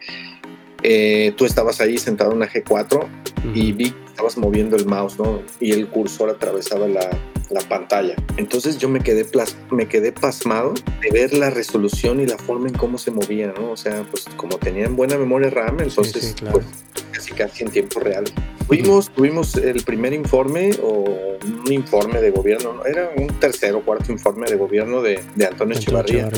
eh, 0.85 1.33
tú 1.37 1.47
estabas 1.47 1.81
ahí 1.81 1.97
sentado 1.97 2.31
en 2.33 2.37
una 2.37 2.49
G4 2.49 3.07
y 3.55 3.73
vi 3.73 3.91
que 3.91 4.05
estabas 4.07 4.37
moviendo 4.37 4.77
el 4.77 4.85
mouse, 4.85 5.19
¿no? 5.19 5.43
Y 5.59 5.73
el 5.73 5.89
cursor 5.89 6.29
atravesaba 6.29 6.87
la, 6.87 7.09
la 7.49 7.61
pantalla. 7.63 8.15
Entonces 8.37 8.77
yo 8.77 8.91
me 8.91 9.01
quedé, 9.01 9.27
me 9.71 9.89
quedé 9.89 10.13
pasmado 10.13 10.75
de 11.01 11.11
ver 11.11 11.33
la 11.33 11.49
resolución 11.49 12.21
y 12.21 12.27
la 12.27 12.37
forma 12.37 12.69
en 12.69 12.75
cómo 12.75 12.99
se 12.99 13.11
movía, 13.11 13.55
¿no? 13.59 13.73
O 13.73 13.77
sea, 13.79 14.07
pues 14.11 14.27
como 14.37 14.59
tenían 14.59 14.95
buena 14.95 15.17
memoria 15.17 15.49
RAM, 15.49 15.81
entonces 15.81 16.35
pues, 16.53 16.67
casi 17.13 17.33
casi 17.33 17.65
en 17.65 17.71
tiempo 17.71 18.01
real. 18.01 18.25
Tuvimos, 18.69 19.11
tuvimos 19.11 19.57
el 19.57 19.83
primer 19.85 20.13
informe 20.13 20.71
o 20.83 21.39
un 21.65 21.73
informe 21.73 22.21
de 22.21 22.31
gobierno, 22.31 22.75
¿no? 22.75 22.85
era 22.85 23.11
un 23.17 23.29
tercer 23.41 23.75
o 23.75 23.83
cuarto 23.83 24.13
informe 24.13 24.49
de 24.49 24.57
gobierno 24.57 25.01
de, 25.01 25.21
de 25.35 25.47
Antonio, 25.47 25.77
Echevarría. 25.77 26.29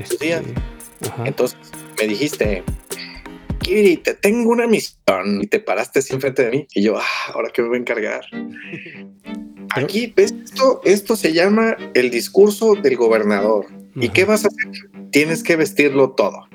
Este, 0.00 0.40
entonces 1.24 1.58
me 2.00 2.08
dijiste, 2.08 2.62
Kiri, 3.66 3.96
te 3.96 4.14
tengo 4.14 4.50
una 4.50 4.68
misión. 4.68 5.42
Y 5.42 5.48
te 5.48 5.58
paraste 5.58 5.98
así 5.98 6.14
enfrente 6.14 6.44
de 6.44 6.50
mí. 6.52 6.68
Y 6.72 6.82
yo, 6.82 6.96
ah, 6.96 7.32
ahora 7.34 7.50
que 7.52 7.62
me 7.62 7.68
voy 7.68 7.78
a 7.78 7.80
encargar. 7.80 8.24
Aquí, 9.70 10.12
¿ves? 10.14 10.32
Esto, 10.44 10.80
esto 10.84 11.16
se 11.16 11.32
llama 11.32 11.76
el 11.94 12.10
discurso 12.10 12.76
del 12.76 12.96
gobernador. 12.96 13.66
¿Y 13.96 14.10
qué 14.10 14.24
vas 14.24 14.44
a 14.44 14.48
hacer? 14.48 14.72
Tienes 15.10 15.42
que 15.42 15.56
vestirlo 15.56 16.12
todo. 16.12 16.46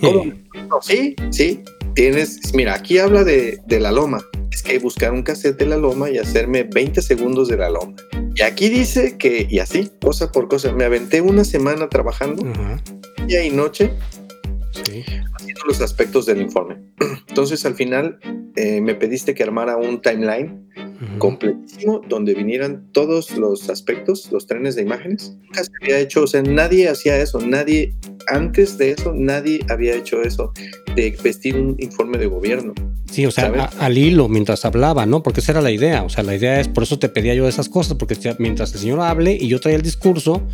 ¿Cómo? 0.00 0.24
sí, 0.82 1.14
sí. 1.30 1.62
Tienes, 1.94 2.52
mira, 2.54 2.74
aquí 2.74 2.98
habla 2.98 3.22
de, 3.22 3.60
de, 3.66 3.78
la 3.78 3.92
loma. 3.92 4.20
Es 4.50 4.64
que 4.64 4.80
buscar 4.80 5.12
un 5.12 5.22
cassette 5.22 5.58
de 5.58 5.66
la 5.66 5.76
loma 5.76 6.10
y 6.10 6.18
hacerme 6.18 6.64
20 6.64 7.02
segundos 7.02 7.46
de 7.48 7.58
la 7.58 7.70
loma. 7.70 7.94
Y 8.34 8.42
aquí 8.42 8.68
dice 8.68 9.16
que, 9.16 9.46
y 9.48 9.60
así, 9.60 9.92
cosa 10.02 10.32
por 10.32 10.48
cosa, 10.48 10.72
me 10.72 10.84
aventé 10.84 11.20
una 11.20 11.44
semana 11.44 11.88
trabajando, 11.88 12.44
día 13.26 13.44
y 13.44 13.50
noche, 13.50 13.92
haciendo 15.62 15.66
los 15.66 15.80
aspectos 15.80 16.26
del 16.26 16.40
informe. 16.40 16.76
Entonces 17.28 17.64
al 17.64 17.74
final 17.74 18.18
eh, 18.56 18.80
me 18.80 18.94
pediste 18.94 19.34
que 19.34 19.42
armara 19.42 19.76
un 19.76 20.00
timeline 20.00 20.68
completísimo 21.18 22.00
donde 22.08 22.34
vinieran 22.34 22.88
todos 22.92 23.36
los 23.36 23.68
aspectos, 23.68 24.30
los 24.30 24.46
trenes 24.46 24.76
de 24.76 24.82
imágenes. 24.82 25.36
Nunca 25.40 25.64
se 25.64 25.70
había 25.82 25.98
hecho, 25.98 26.22
o 26.22 26.26
sea, 26.26 26.42
nadie 26.42 26.88
hacía 26.88 27.18
eso, 27.18 27.40
nadie, 27.40 27.94
antes 28.28 28.78
de 28.78 28.92
eso, 28.92 29.12
nadie 29.12 29.60
había 29.68 29.94
hecho 29.96 30.22
eso, 30.22 30.52
de 30.94 31.16
vestir 31.22 31.56
un 31.56 31.76
informe 31.80 32.18
de 32.18 32.26
gobierno. 32.26 32.72
Sí, 33.10 33.26
o 33.26 33.30
sea, 33.30 33.70
al 33.78 33.98
hilo 33.98 34.28
mientras 34.28 34.64
hablaba, 34.64 35.04
¿no? 35.04 35.22
Porque 35.22 35.40
esa 35.40 35.52
era 35.52 35.60
la 35.60 35.70
idea, 35.70 36.02
o 36.02 36.08
sea, 36.08 36.22
la 36.22 36.36
idea 36.36 36.60
es, 36.60 36.68
por 36.68 36.84
eso 36.84 36.98
te 36.98 37.08
pedía 37.08 37.34
yo 37.34 37.48
esas 37.48 37.68
cosas, 37.68 37.96
porque 37.98 38.16
mientras 38.38 38.72
el 38.72 38.80
señor 38.80 39.00
hable 39.00 39.36
y 39.38 39.48
yo 39.48 39.60
traía 39.60 39.76
el 39.76 39.82
discurso, 39.82 40.46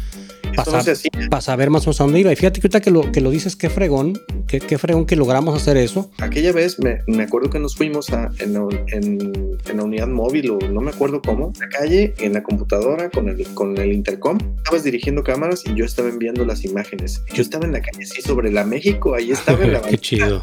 para, 0.54 1.40
saber 1.40 1.70
más 1.70 1.82
o 1.82 1.86
menos 1.86 2.00
a 2.00 2.04
dónde 2.04 2.20
iba. 2.20 2.32
Y 2.32 2.36
fíjate 2.36 2.60
que 2.60 2.66
ahorita 2.66 2.80
que 2.80 2.90
lo, 2.90 3.12
que 3.12 3.20
lo 3.20 3.30
dices, 3.30 3.56
qué 3.56 3.70
fregón, 3.70 4.20
qué, 4.46 4.60
qué 4.60 4.78
fregón 4.78 5.06
que 5.06 5.16
logramos 5.16 5.54
hacer 5.60 5.76
eso. 5.76 6.10
Aquella 6.18 6.52
vez 6.52 6.78
me, 6.78 7.00
me 7.06 7.24
acuerdo 7.24 7.50
que 7.50 7.58
nos 7.58 7.76
fuimos 7.76 8.10
a, 8.10 8.30
en, 8.38 8.56
en, 8.88 9.58
en, 9.66 9.76
la 9.76 9.82
unidad 9.82 10.08
móvil 10.08 10.50
o 10.50 10.58
no 10.58 10.80
me 10.80 10.90
acuerdo 10.90 11.20
cómo, 11.22 11.52
la 11.60 11.68
calle, 11.68 12.14
en 12.18 12.32
la 12.32 12.42
computadora 12.42 13.10
con 13.10 13.28
el, 13.28 13.46
con 13.54 13.76
el 13.78 13.92
intercom. 13.92 14.38
Estabas 14.58 14.84
dirigiendo 14.84 15.22
cámaras 15.22 15.64
y 15.66 15.74
yo 15.74 15.84
estaba 15.84 16.08
enviando 16.08 16.44
las 16.44 16.64
imágenes. 16.64 17.22
Yo 17.32 17.42
estaba 17.42 17.64
en 17.64 17.72
la 17.72 17.80
calle, 17.80 18.04
sí, 18.04 18.22
sobre 18.22 18.50
la 18.50 18.64
México, 18.64 19.14
ahí 19.14 19.30
estaba 19.30 19.62
en 19.64 19.72
la 19.72 19.80
Qué 19.88 19.98
chido. 19.98 20.42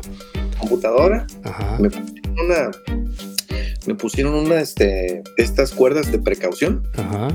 computadora. 0.59 1.27
Me 1.79 1.89
pusieron 1.89 2.39
una 2.45 2.71
me 3.87 3.93
pusieron 3.93 4.33
una 4.33 4.59
este 4.61 5.21
estas 5.37 5.71
cuerdas 5.71 6.11
de 6.11 6.17
precaución 6.17 6.81
Ajá 6.97 7.27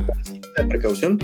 de 0.56 0.64
precaución, 0.64 1.18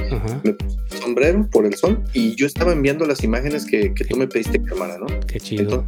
me 0.44 0.52
puse 0.52 0.78
sombrero 1.06 1.48
por 1.50 1.66
el 1.66 1.74
sol 1.74 2.02
y 2.12 2.34
yo 2.34 2.46
estaba 2.46 2.72
enviando 2.72 3.06
las 3.06 3.22
imágenes 3.22 3.64
que, 3.64 3.94
que 3.94 4.04
tú 4.04 4.16
me 4.16 4.26
pediste 4.26 4.60
cámara, 4.62 4.98
¿no? 4.98 5.06
Qué 5.26 5.38
chido. 5.38 5.86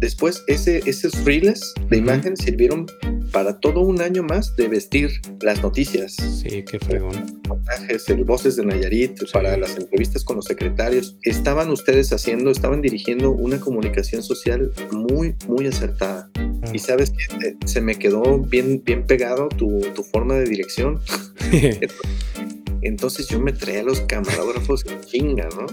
después 0.00 0.42
ese, 0.48 0.82
esos 0.86 1.24
reels 1.24 1.74
de 1.88 1.96
imagen 1.96 2.36
sirvieron 2.36 2.86
para 3.32 3.60
todo 3.60 3.80
un 3.80 4.00
año 4.00 4.22
más 4.22 4.56
de 4.56 4.68
vestir 4.68 5.10
las 5.42 5.62
noticias. 5.62 6.14
Sí, 6.14 6.64
qué 6.64 6.78
fregón. 6.80 7.40
Montajes, 7.48 8.08
el 8.08 8.24
Voces 8.24 8.56
de 8.56 8.64
Nayarit, 8.64 9.30
para 9.32 9.56
las 9.56 9.76
entrevistas 9.76 10.24
con 10.24 10.36
los 10.36 10.46
secretarios. 10.46 11.16
Estaban 11.22 11.70
ustedes 11.70 12.12
haciendo, 12.12 12.50
estaban 12.50 12.82
dirigiendo 12.82 13.30
una 13.30 13.60
comunicación 13.60 14.22
social 14.22 14.72
muy, 14.90 15.36
muy 15.46 15.66
acertada. 15.66 16.30
Ah. 16.36 16.70
Y 16.72 16.78
sabes 16.78 17.10
que 17.10 17.46
eh, 17.46 17.56
se 17.64 17.80
me 17.80 17.94
quedó 17.96 18.38
bien, 18.38 18.82
bien 18.84 19.06
pegado 19.06 19.48
tu, 19.48 19.80
tu 19.94 20.02
forma 20.02 20.34
de 20.34 20.46
dirección. 20.46 21.00
Entonces 22.82 23.28
yo 23.28 23.40
me 23.40 23.52
traía 23.52 23.80
a 23.80 23.84
los 23.84 24.00
camarógrafos 24.00 24.84
en 24.86 25.00
chinga, 25.00 25.48
¿no? 25.56 25.66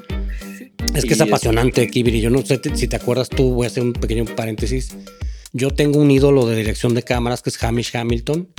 Es 0.94 1.06
que 1.06 1.14
es 1.14 1.22
apasionante, 1.22 1.88
Kibiri. 1.88 2.22
Yo 2.22 2.30
no 2.30 2.44
sé 2.46 2.60
si 2.74 2.88
te 2.88 2.96
acuerdas 2.96 3.30
tú, 3.30 3.54
voy 3.54 3.66
a 3.66 3.68
hacer 3.68 3.84
un 3.84 3.94
pequeño 3.94 4.26
paréntesis. 4.26 4.96
Yo 5.54 5.72
tengo 5.72 6.00
un 6.00 6.12
ídolo 6.12 6.46
de 6.46 6.56
dirección 6.56 6.94
de 6.94 7.04
cámaras 7.04 7.42
que 7.42 7.50
es 7.50 7.64
Hamish 7.64 7.96
Hamilton. 7.96 8.50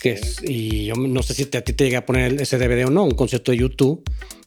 que 0.00 0.12
es, 0.12 0.42
y 0.42 0.86
yo 0.86 0.94
no 0.94 1.22
sé 1.22 1.34
si 1.34 1.42
a 1.42 1.64
ti 1.64 1.72
te 1.72 1.84
llega 1.84 2.00
a 2.00 2.06
poner 2.06 2.40
ese 2.40 2.58
DVD 2.58 2.86
o 2.86 2.90
no, 2.90 3.04
un 3.04 3.14
concierto 3.14 3.50
de 3.50 3.58
YouTube, 3.58 4.02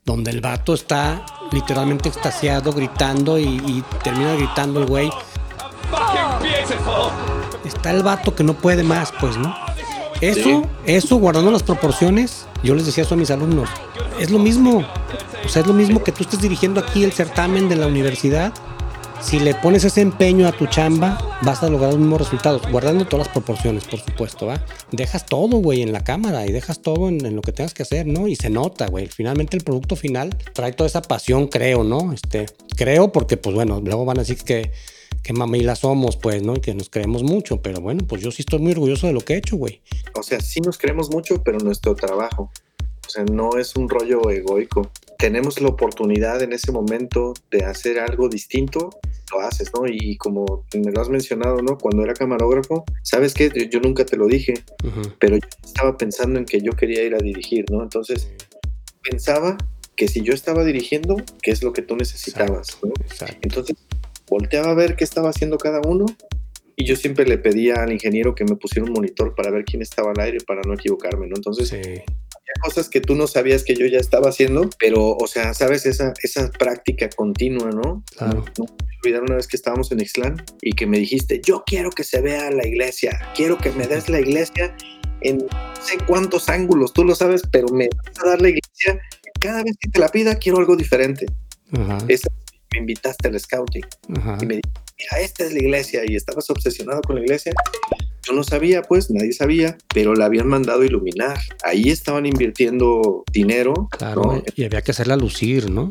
donde 0.06 0.32
el 0.32 0.42
vato 0.42 0.74
está 0.74 1.26
literalmente 1.52 2.10
extasiado, 2.10 2.72
gritando 2.72 3.38
y, 3.38 3.44
y 3.46 3.84
termina 4.04 4.36
gritando 4.36 4.80
el 4.80 4.86
güey. 4.86 5.10
Está 7.66 7.92
el 7.92 8.04
vato 8.04 8.36
que 8.36 8.44
no 8.44 8.54
puede 8.58 8.84
más, 8.84 9.12
pues, 9.20 9.38
¿no? 9.38 9.67
Eso, 10.22 10.64
eso, 10.86 11.18
guardando 11.18 11.52
las 11.52 11.64
proporciones, 11.64 12.48
yo 12.64 12.74
les 12.76 12.86
decía 12.86 13.04
eso 13.04 13.14
a 13.14 13.18
mis 13.18 13.30
alumnos, 13.32 13.70
es 14.20 14.32
lo 14.32 14.40
mismo. 14.40 14.84
O 15.46 15.50
sea, 15.50 15.62
es 15.62 15.68
lo 15.68 15.74
mismo 15.74 16.04
que 16.04 16.12
tú 16.12 16.24
estés 16.24 16.42
dirigiendo 16.42 16.80
aquí 16.80 17.04
el 17.04 17.12
certamen 17.12 17.70
de 17.70 17.76
la 17.76 17.88
universidad. 17.88 18.54
Si 19.22 19.40
le 19.40 19.56
pones 19.56 19.84
ese 19.84 20.02
empeño 20.02 20.48
a 20.48 20.52
tu 20.52 20.68
chamba, 20.68 21.40
vas 21.42 21.64
a 21.64 21.70
lograr 21.70 21.92
los 21.92 22.00
mismos 22.00 22.20
resultados, 22.20 22.62
guardando 22.72 23.06
todas 23.06 23.28
las 23.28 23.34
proporciones, 23.34 23.86
por 23.86 24.00
supuesto, 24.00 24.46
¿va? 24.46 24.64
Dejas 24.92 25.26
todo, 25.26 25.58
güey, 25.58 25.82
en 25.82 25.92
la 25.92 26.04
cámara 26.04 26.46
y 26.46 26.52
dejas 26.52 26.82
todo 26.82 27.10
en, 27.10 27.36
lo 27.36 27.42
que 27.42 27.52
tengas 27.52 27.74
que 27.74 27.84
hacer, 27.84 28.06
¿no? 28.06 28.28
Y 28.28 28.36
se 28.36 28.50
nota, 28.50 28.88
güey. 28.88 29.08
Finalmente 29.08 29.58
el 29.58 29.64
producto 29.64 29.96
final 29.96 30.38
trae 30.54 30.72
toda 30.72 30.88
esa 30.88 31.02
pasión, 31.02 31.48
creo, 31.48 31.84
¿no? 31.84 32.14
Este, 32.14 32.46
creo 32.76 33.12
porque, 33.12 33.38
pues 33.38 33.56
bueno, 33.56 33.82
luego 33.84 34.06
van 34.06 34.18
a 34.18 34.22
decir 34.22 34.38
que 34.38 34.72
qué 35.24 35.34
mamila 35.34 35.76
somos, 35.76 36.18
pues, 36.18 36.44
¿no? 36.44 36.56
Y 36.56 36.62
que 36.62 36.74
nos 36.74 36.90
creemos 36.90 37.24
mucho, 37.24 37.62
pero 37.62 37.82
bueno, 37.82 38.06
pues 38.08 38.22
yo 38.22 38.32
sí 38.32 38.42
estoy 38.42 38.60
muy 38.60 38.72
orgulloso 38.72 39.08
de 39.08 39.14
lo 39.14 39.22
que 39.22 39.34
he 39.34 39.38
hecho, 39.38 39.58
güey. 39.58 39.82
O 40.16 40.24
sea, 40.24 40.40
sí 40.40 40.62
nos 40.62 40.78
creemos 40.78 41.10
mucho, 41.10 41.44
pero 41.44 41.60
nuestro 41.60 41.96
trabajo. 41.96 42.52
O 43.06 43.10
sea, 43.10 43.24
no 43.24 43.58
es 43.58 43.76
un 43.76 43.88
rollo 43.88 44.30
egoico. 44.30 44.92
Tenemos 45.18 45.62
la 45.62 45.70
oportunidad 45.70 46.42
en 46.42 46.52
ese 46.52 46.72
momento 46.72 47.34
de 47.50 47.64
hacer 47.64 48.00
algo 48.00 48.28
distinto, 48.28 48.90
lo 49.32 49.40
haces, 49.40 49.72
¿no? 49.74 49.88
Y 49.88 50.18
como 50.18 50.66
me 50.74 50.92
lo 50.92 51.02
has 51.02 51.10
mencionado, 51.10 51.62
¿no? 51.62 51.78
Cuando 51.78 52.04
era 52.04 52.14
camarógrafo, 52.14 52.84
¿sabes 53.04 53.34
qué? 53.34 53.70
Yo 53.72 53.80
nunca 53.80 54.06
te 54.06 54.18
lo 54.18 54.28
dije, 54.28 54.56
pero 55.20 55.38
yo 55.38 55.48
estaba 55.64 55.98
pensando 55.98 56.38
en 56.38 56.46
que 56.46 56.62
yo 56.62 56.74
quería 56.74 57.04
ir 57.04 57.16
a 57.16 57.20
dirigir, 57.20 57.66
¿no? 57.72 57.82
Entonces, 57.82 58.30
pensaba 59.10 59.58
que 59.96 60.08
si 60.08 60.22
yo 60.22 60.34
estaba 60.34 60.64
dirigiendo, 60.64 61.18
¿qué 61.42 61.52
es 61.52 61.64
lo 61.64 61.74
que 61.74 61.82
tú 61.82 61.96
necesitabas? 61.96 62.78
¿no? 62.84 62.94
Entonces, 63.42 63.76
volteaba 64.30 64.72
a 64.72 64.74
ver 64.74 64.96
qué 64.96 65.04
estaba 65.04 65.30
haciendo 65.30 65.58
cada 65.58 65.82
uno 65.88 66.06
y 66.80 66.86
yo 66.86 66.96
siempre 66.96 67.26
le 67.26 67.40
pedía 67.40 67.82
al 67.82 67.92
ingeniero 67.92 68.36
que 68.36 68.46
me 68.46 68.56
pusiera 68.56 68.86
un 68.86 68.94
monitor 68.94 69.34
para 69.34 69.50
ver 69.50 69.66
quién 69.66 69.82
estaba 69.82 70.12
al 70.12 70.20
aire 70.20 70.38
para 70.46 70.62
no 70.62 70.76
equivocarme, 70.76 71.26
¿no? 71.28 71.36
Entonces, 71.36 71.74
había 71.74 72.04
cosas 72.62 72.88
que 72.88 73.02
tú 73.02 73.16
no 73.16 73.26
sabías 73.26 73.64
que 73.64 73.74
yo 73.74 73.88
ya 73.88 73.98
estaba 73.98 74.30
haciendo, 74.30 74.70
pero, 74.78 75.18
o 75.18 75.28
sea, 75.28 75.56
sabes, 75.56 75.88
esa, 75.88 76.14
esa 76.22 76.52
práctica 76.52 77.10
continua, 77.10 77.72
¿no? 77.72 78.04
Claro. 78.16 78.46
No, 78.60 78.66
olvidar 79.04 79.24
una 79.24 79.36
vez 79.36 79.48
que 79.48 79.56
estábamos 79.56 79.92
en 79.92 80.02
Ixtlán 80.02 80.44
y 80.62 80.74
que 80.74 80.86
me 80.86 81.00
dijiste, 81.00 81.42
yo 81.44 81.64
quiero 81.66 81.90
que 81.90 82.04
se 82.04 82.22
vea 82.22 82.52
la 82.52 82.66
iglesia, 82.68 83.20
quiero 83.36 83.58
que 83.58 83.72
me 83.72 83.88
des 83.88 84.08
la 84.08 84.20
iglesia 84.20 84.76
en 85.22 85.40
no 85.40 85.76
sé 85.82 85.98
cuántos 86.06 86.48
ángulos, 86.48 86.94
tú 86.94 87.04
lo 87.04 87.16
sabes, 87.16 87.42
pero 87.52 87.70
me 87.70 87.90
vas 87.90 88.24
a 88.24 88.30
dar 88.30 88.42
la 88.42 88.50
iglesia, 88.50 89.02
cada 89.40 89.64
vez 89.64 89.76
que 89.80 89.90
te 89.90 90.00
la 90.00 90.10
pida 90.10 90.36
quiero 90.36 90.60
algo 90.60 90.76
diferente. 90.76 91.26
Ajá. 91.72 91.98
Esa, 92.08 92.30
me 92.74 92.80
invitaste 92.80 93.28
al 93.28 93.40
scouting 93.40 93.86
Ajá. 94.18 94.38
y 94.42 94.46
me 94.46 94.56
dijiste, 94.56 94.82
mira, 94.98 95.24
esta 95.24 95.44
es 95.46 95.54
la 95.54 95.60
iglesia 95.60 96.02
y 96.06 96.16
estabas 96.16 96.50
obsesionado 96.50 97.02
con 97.02 97.16
la 97.16 97.22
iglesia. 97.22 97.54
Yo 98.28 98.34
no 98.34 98.44
sabía, 98.44 98.82
pues, 98.82 99.10
nadie 99.10 99.32
sabía, 99.32 99.78
pero 99.94 100.14
la 100.14 100.26
habían 100.26 100.48
mandado 100.48 100.84
iluminar. 100.84 101.38
Ahí 101.64 101.90
estaban 101.90 102.26
invirtiendo 102.26 103.24
dinero. 103.32 103.88
Claro, 103.92 104.22
¿no? 104.24 104.44
y 104.56 104.66
había 104.66 104.82
que 104.82 104.92
hacerla 104.92 105.16
lucir, 105.16 105.70
¿no? 105.70 105.90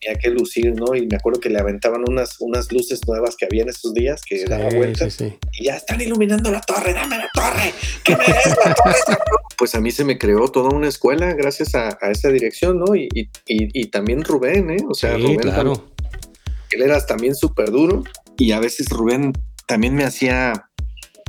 Tenía 0.00 0.18
que 0.18 0.30
lucir, 0.30 0.74
¿no? 0.74 0.94
Y 0.96 1.06
me 1.06 1.16
acuerdo 1.16 1.38
que 1.40 1.50
le 1.50 1.58
aventaban 1.58 2.02
unas, 2.08 2.36
unas 2.40 2.70
luces 2.72 3.00
nuevas 3.06 3.36
que 3.36 3.46
había 3.46 3.62
en 3.62 3.68
esos 3.68 3.94
días 3.94 4.22
que 4.28 4.44
daba 4.44 4.68
vueltas. 4.70 5.12
Sí, 5.14 5.28
sí. 5.30 5.38
Y 5.60 5.64
ya 5.66 5.76
están 5.76 6.00
iluminando 6.00 6.50
la 6.50 6.60
torre, 6.60 6.94
dame 6.94 7.16
la 7.18 7.28
torre, 7.34 7.72
que 8.04 8.16
me 8.16 8.24
des 8.24 8.56
la 8.64 8.74
torre. 8.74 8.94
pues 9.58 9.74
a 9.74 9.80
mí 9.80 9.90
se 9.92 10.04
me 10.04 10.16
creó 10.18 10.48
toda 10.48 10.70
una 10.70 10.88
escuela 10.88 11.32
gracias 11.34 11.74
a, 11.76 11.96
a 12.00 12.10
esa 12.10 12.28
dirección, 12.30 12.78
¿no? 12.78 12.94
Y, 12.96 13.08
y, 13.14 13.22
y, 13.46 13.82
y 13.82 13.86
también 13.86 14.22
Rubén, 14.24 14.70
¿eh? 14.70 14.84
O 14.88 14.94
sea, 14.94 15.16
Sí, 15.16 15.22
Rubén 15.22 15.38
claro. 15.40 15.72
también, 15.74 15.94
él 16.76 16.82
era 16.82 17.04
también 17.04 17.34
súper 17.34 17.70
duro 17.70 18.04
y 18.36 18.52
a 18.52 18.60
veces 18.60 18.88
Rubén 18.90 19.32
también 19.66 19.94
me 19.94 20.04
hacía 20.04 20.52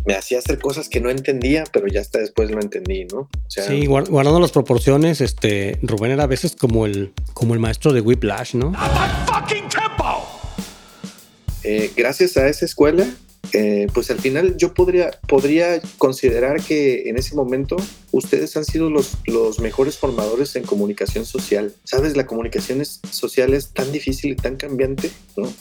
me 0.06 0.16
hacía 0.16 0.40
hacer 0.40 0.60
cosas 0.60 0.88
que 0.88 1.02
no 1.02 1.10
entendía, 1.10 1.66
pero 1.74 1.86
ya 1.88 2.00
hasta 2.00 2.20
después 2.20 2.50
lo 2.50 2.62
entendí, 2.62 3.06
¿no? 3.12 3.20
O 3.20 3.30
sea, 3.50 3.66
Sí, 3.66 3.86
guar- 3.86 4.08
guardando 4.10 4.40
las 4.40 4.52
proporciones, 4.52 5.20
este, 5.20 5.78
Rubén 5.84 6.12
era 6.12 6.24
a 6.24 6.28
veces 6.28 6.56
como 6.56 6.86
el, 6.86 7.12
como 7.34 7.54
el 7.54 7.60
maestro 7.60 7.92
de 7.92 8.00
Whiplash, 8.00 8.56
¿no? 8.56 8.72
eh, 11.64 11.92
gracias 11.96 12.38
a 12.38 12.48
esa 12.48 12.66
escuela, 12.66 13.06
eh, 13.54 13.88
pues 13.94 14.12
al 14.12 14.20
final 14.20 14.58
yo 14.58 14.74
podría, 14.74 15.12
podría 15.28 15.82
considerar 15.98 16.62
que 16.62 17.10
en 17.10 17.18
ese 17.18 17.36
momento 17.36 17.78
ustedes 18.12 18.56
han 18.58 18.66
sido 18.66 18.90
los, 18.90 19.18
los 19.26 19.60
mejores 19.60 19.98
formadores 19.98 20.56
en 20.56 20.64
comunicación 20.64 21.26
social. 21.26 21.74
Sabes, 21.84 22.16
la 22.16 22.26
comunicación 22.28 22.82
es- 22.82 23.00
social 23.10 23.54
es 23.54 23.70
tan 23.70 23.92
difícil 23.92 24.32
y 24.32 24.36
tan 24.36 24.56
cambiante, 24.56 25.10
¿no? 25.36 25.52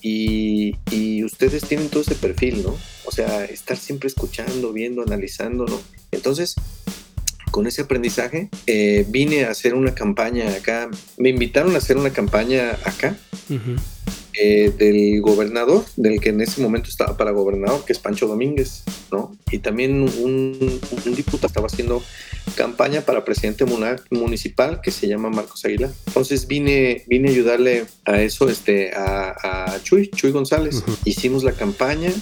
Y, 0.00 0.76
y 0.90 1.24
ustedes 1.24 1.64
tienen 1.64 1.88
todo 1.88 2.02
ese 2.02 2.14
perfil, 2.14 2.62
¿no? 2.62 2.76
O 3.04 3.10
sea, 3.12 3.44
estar 3.44 3.76
siempre 3.76 4.06
escuchando, 4.08 4.72
viendo, 4.72 5.02
analizando, 5.02 5.66
¿no? 5.66 5.80
Entonces, 6.12 6.54
con 7.50 7.66
ese 7.66 7.82
aprendizaje, 7.82 8.48
eh, 8.66 9.04
vine 9.08 9.44
a 9.44 9.50
hacer 9.50 9.74
una 9.74 9.94
campaña 9.94 10.48
acá. 10.54 10.88
Me 11.16 11.30
invitaron 11.30 11.74
a 11.74 11.78
hacer 11.78 11.96
una 11.96 12.10
campaña 12.12 12.78
acá 12.84 13.16
Ujú. 13.50 13.74
Eh, 14.40 14.72
del 14.76 15.20
gobernador, 15.20 15.84
del 15.96 16.20
que 16.20 16.30
en 16.30 16.40
ese 16.40 16.60
momento 16.60 16.88
estaba 16.88 17.16
para 17.16 17.32
gobernador, 17.32 17.84
que 17.84 17.92
es 17.92 17.98
Pancho 17.98 18.26
Domínguez, 18.26 18.84
¿no? 19.10 19.36
Y 19.50 19.58
también 19.58 20.02
un, 20.02 20.80
un 21.06 21.14
diputado 21.14 21.48
estaba 21.48 21.66
haciendo 21.66 22.02
campaña 22.56 23.02
para 23.02 23.24
presidente 23.24 23.64
municipal 24.10 24.80
que 24.80 24.90
se 24.90 25.06
llama 25.06 25.30
Marcos 25.30 25.64
Aguilar. 25.64 25.90
Entonces 26.06 26.46
vine, 26.46 27.04
vine 27.06 27.28
a 27.28 27.32
ayudarle 27.32 27.86
a 28.04 28.22
eso 28.22 28.48
este, 28.48 28.92
a, 28.94 29.34
a 29.74 29.82
Chuy, 29.82 30.08
Chuy 30.10 30.30
González. 30.30 30.82
Hicimos 31.04 31.44
la 31.44 31.52
campaña, 31.52 32.12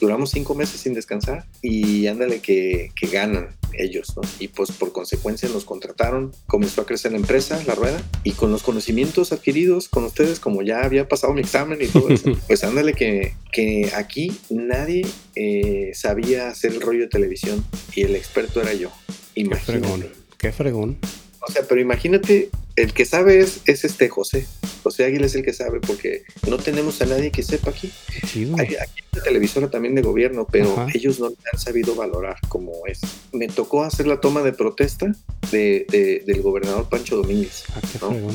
duramos 0.00 0.30
cinco 0.30 0.54
meses 0.54 0.80
sin 0.80 0.94
descansar 0.94 1.46
y 1.62 2.06
ándale 2.06 2.40
que, 2.40 2.90
que 2.94 3.06
ganan 3.08 3.48
ellos, 3.76 4.14
¿no? 4.16 4.22
Y 4.38 4.48
pues 4.48 4.70
por 4.72 4.92
consecuencia 4.92 5.48
nos 5.48 5.64
contrataron, 5.64 6.32
comenzó 6.46 6.82
a 6.82 6.86
crecer 6.86 7.12
la 7.12 7.18
empresa, 7.18 7.62
la 7.66 7.74
rueda, 7.74 8.02
y 8.22 8.32
con 8.32 8.52
los 8.52 8.62
conocimientos 8.62 9.32
adquiridos 9.32 9.88
con 9.88 10.04
ustedes, 10.04 10.40
como 10.40 10.62
ya 10.62 10.82
había 10.82 11.08
pasado 11.08 11.32
mi 11.32 11.40
examen 11.40 11.78
y 11.82 11.86
todo 11.86 12.08
eso, 12.08 12.32
pues 12.46 12.64
ándale 12.64 12.94
que, 12.94 13.34
que 13.52 13.90
aquí 13.94 14.32
nadie 14.50 15.06
eh, 15.34 15.90
sabía 15.94 16.48
hacer 16.48 16.72
el 16.72 16.80
rollo 16.80 17.00
de 17.00 17.08
televisión 17.08 17.64
y 17.94 18.02
el 18.02 18.16
experto 18.16 18.60
era 18.60 18.72
yo. 18.74 18.90
Qué 19.34 19.40
Imagínate. 19.40 19.86
fregón, 19.86 20.06
qué 20.38 20.52
fregón. 20.52 20.98
O 21.46 21.52
sea, 21.52 21.62
pero 21.68 21.80
imagínate, 21.80 22.50
el 22.76 22.92
que 22.92 23.04
sabe 23.04 23.40
es, 23.40 23.60
es 23.66 23.84
este 23.84 24.08
José. 24.08 24.46
José 24.82 25.04
Águila 25.04 25.26
es 25.26 25.34
el 25.34 25.44
que 25.44 25.52
sabe, 25.52 25.80
porque 25.80 26.24
no 26.48 26.58
tenemos 26.58 27.00
a 27.02 27.06
nadie 27.06 27.30
que 27.30 27.42
sepa 27.42 27.70
aquí. 27.70 27.90
Chido. 28.26 28.56
Hay, 28.58 28.66
aquí 28.66 28.76
hay 28.76 29.04
una 29.14 29.22
televisora 29.22 29.70
también 29.70 29.94
de 29.94 30.02
gobierno, 30.02 30.46
pero 30.50 30.72
Ajá. 30.72 30.86
ellos 30.94 31.20
no 31.20 31.26
han 31.26 31.58
sabido 31.60 31.94
valorar 31.94 32.36
como 32.48 32.72
es. 32.86 33.00
Me 33.32 33.48
tocó 33.48 33.82
hacer 33.82 34.06
la 34.06 34.20
toma 34.20 34.42
de 34.42 34.52
protesta 34.52 35.14
de, 35.50 35.86
de- 35.90 36.22
del 36.26 36.42
gobernador 36.42 36.88
Pancho 36.88 37.16
Domínguez. 37.16 37.64
Ah, 37.74 37.80
qué 37.92 37.98
¿no? 38.00 38.30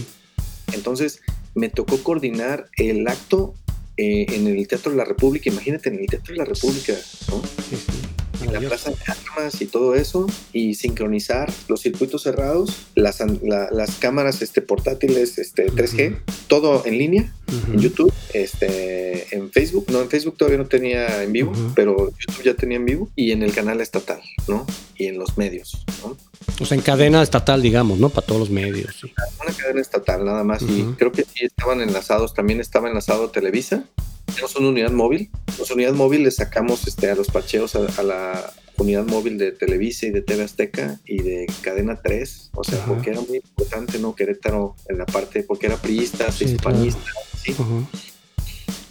Entonces, 0.74 1.22
me 1.56 1.70
tocó 1.70 1.98
coordinar 2.04 2.70
el 2.78 3.08
acto 3.08 3.54
eh, 3.98 4.26
en 4.30 4.48
el 4.48 4.68
Teatro 4.68 4.92
de 4.92 4.98
la 4.98 5.06
República. 5.06 5.50
Imagínate, 5.50 5.90
en 5.90 6.00
el 6.00 6.06
Teatro 6.08 6.34
de 6.34 6.38
la 6.40 6.46
República, 6.46 6.94
¿no? 7.30 7.42
Sí, 7.70 7.76
sí. 7.76 8.09
En 8.50 8.64
la 8.64 8.70
plaza 8.70 8.90
de 8.92 8.96
armas 9.08 9.62
y 9.62 9.66
todo 9.66 9.96
eso, 9.96 10.28
y 10.54 10.74
sincronizar 10.76 11.52
los 11.68 11.82
circuitos 11.82 12.24
cerrados, 12.24 12.72
las, 12.96 13.20
la- 13.42 13.70
las 13.72 13.92
cámaras 13.96 14.42
este, 14.42 14.62
portátiles 14.62 15.38
este, 15.38 15.68
3G, 15.72 16.12
Ujú. 16.14 16.18
todo 16.48 16.84
en 16.86 16.98
línea, 16.98 17.34
en 17.72 17.80
YouTube, 17.80 18.12
este, 18.34 19.36
en 19.36 19.52
Facebook, 19.52 19.86
no, 19.92 20.02
en 20.02 20.10
Facebook 20.10 20.38
todavía 20.38 20.58
no 20.58 20.66
tenía 20.68 21.24
en 21.24 21.32
vivo, 21.32 21.52
pero 21.76 22.10
YouTube 22.12 22.44
ya 22.44 22.54
tenía 22.54 22.78
en 22.78 22.86
vivo, 22.86 23.10
y 23.16 23.32
en 23.32 23.44
el 23.44 23.54
canal 23.54 23.82
estatal, 23.82 24.22
¿no? 24.48 24.66
Y 24.98 25.06
en 25.06 25.18
los 25.18 25.38
medios, 25.38 25.86
¿no? 26.04 26.18
O 26.62 26.66
sea, 26.66 26.76
en 26.76 26.82
cadena 26.84 27.22
estatal, 27.22 27.62
digamos, 27.62 28.00
¿no? 28.00 28.10
Para 28.10 28.26
todos 28.28 28.40
los 28.42 28.50
medios. 28.50 28.96
sí. 29.00 29.12
Una 29.46 29.56
cadena 29.56 29.82
estatal 29.82 30.26
nada 30.26 30.44
más, 30.44 30.62
y 30.64 30.84
creo 30.98 31.12
que 31.12 31.24
sí 31.24 31.46
estaban 31.46 31.82
enlazados, 31.82 32.34
también 32.34 32.60
estaba 32.60 32.88
enlazado 32.90 33.30
Televisa, 33.30 33.86
tenemos 34.30 34.56
una 34.56 34.70
unidad 34.70 34.92
móvil, 34.92 35.30
los 35.58 35.72
unidad 35.72 35.94
móvil 35.94 36.24
le 36.24 36.32
sacamos 36.32 36.88
este, 36.88 37.10
a 37.10 37.16
los 37.16 37.28
parcheos 37.28 37.76
a, 37.76 37.86
a 37.98 38.04
la 38.04 38.54
unidad 38.78 39.06
móvil 39.06 39.38
de 39.38 39.52
Televisa 39.52 40.08
y 40.08 40.12
de 40.12 40.22
TV 40.22 40.44
Azteca 40.44 41.00
y 41.06 41.22
de 41.22 41.48
Cadena 41.62 42.00
3, 42.02 42.52
o 42.54 42.64
sea, 42.64 42.80
Ajá. 42.80 42.88
porque 42.94 43.12
era 43.12 43.22
muy 43.22 43.38
importante, 43.38 44.00
¿no? 44.00 44.16
Querétaro 44.16 44.76
en 44.88 44.98
la 44.98 45.06
parte, 45.06 45.44
porque 45.44 45.68
era 45.68 45.78
priista, 45.78 46.32
Sí, 46.32 46.46
hispanista, 46.46 47.12
¿sí? 47.44 47.56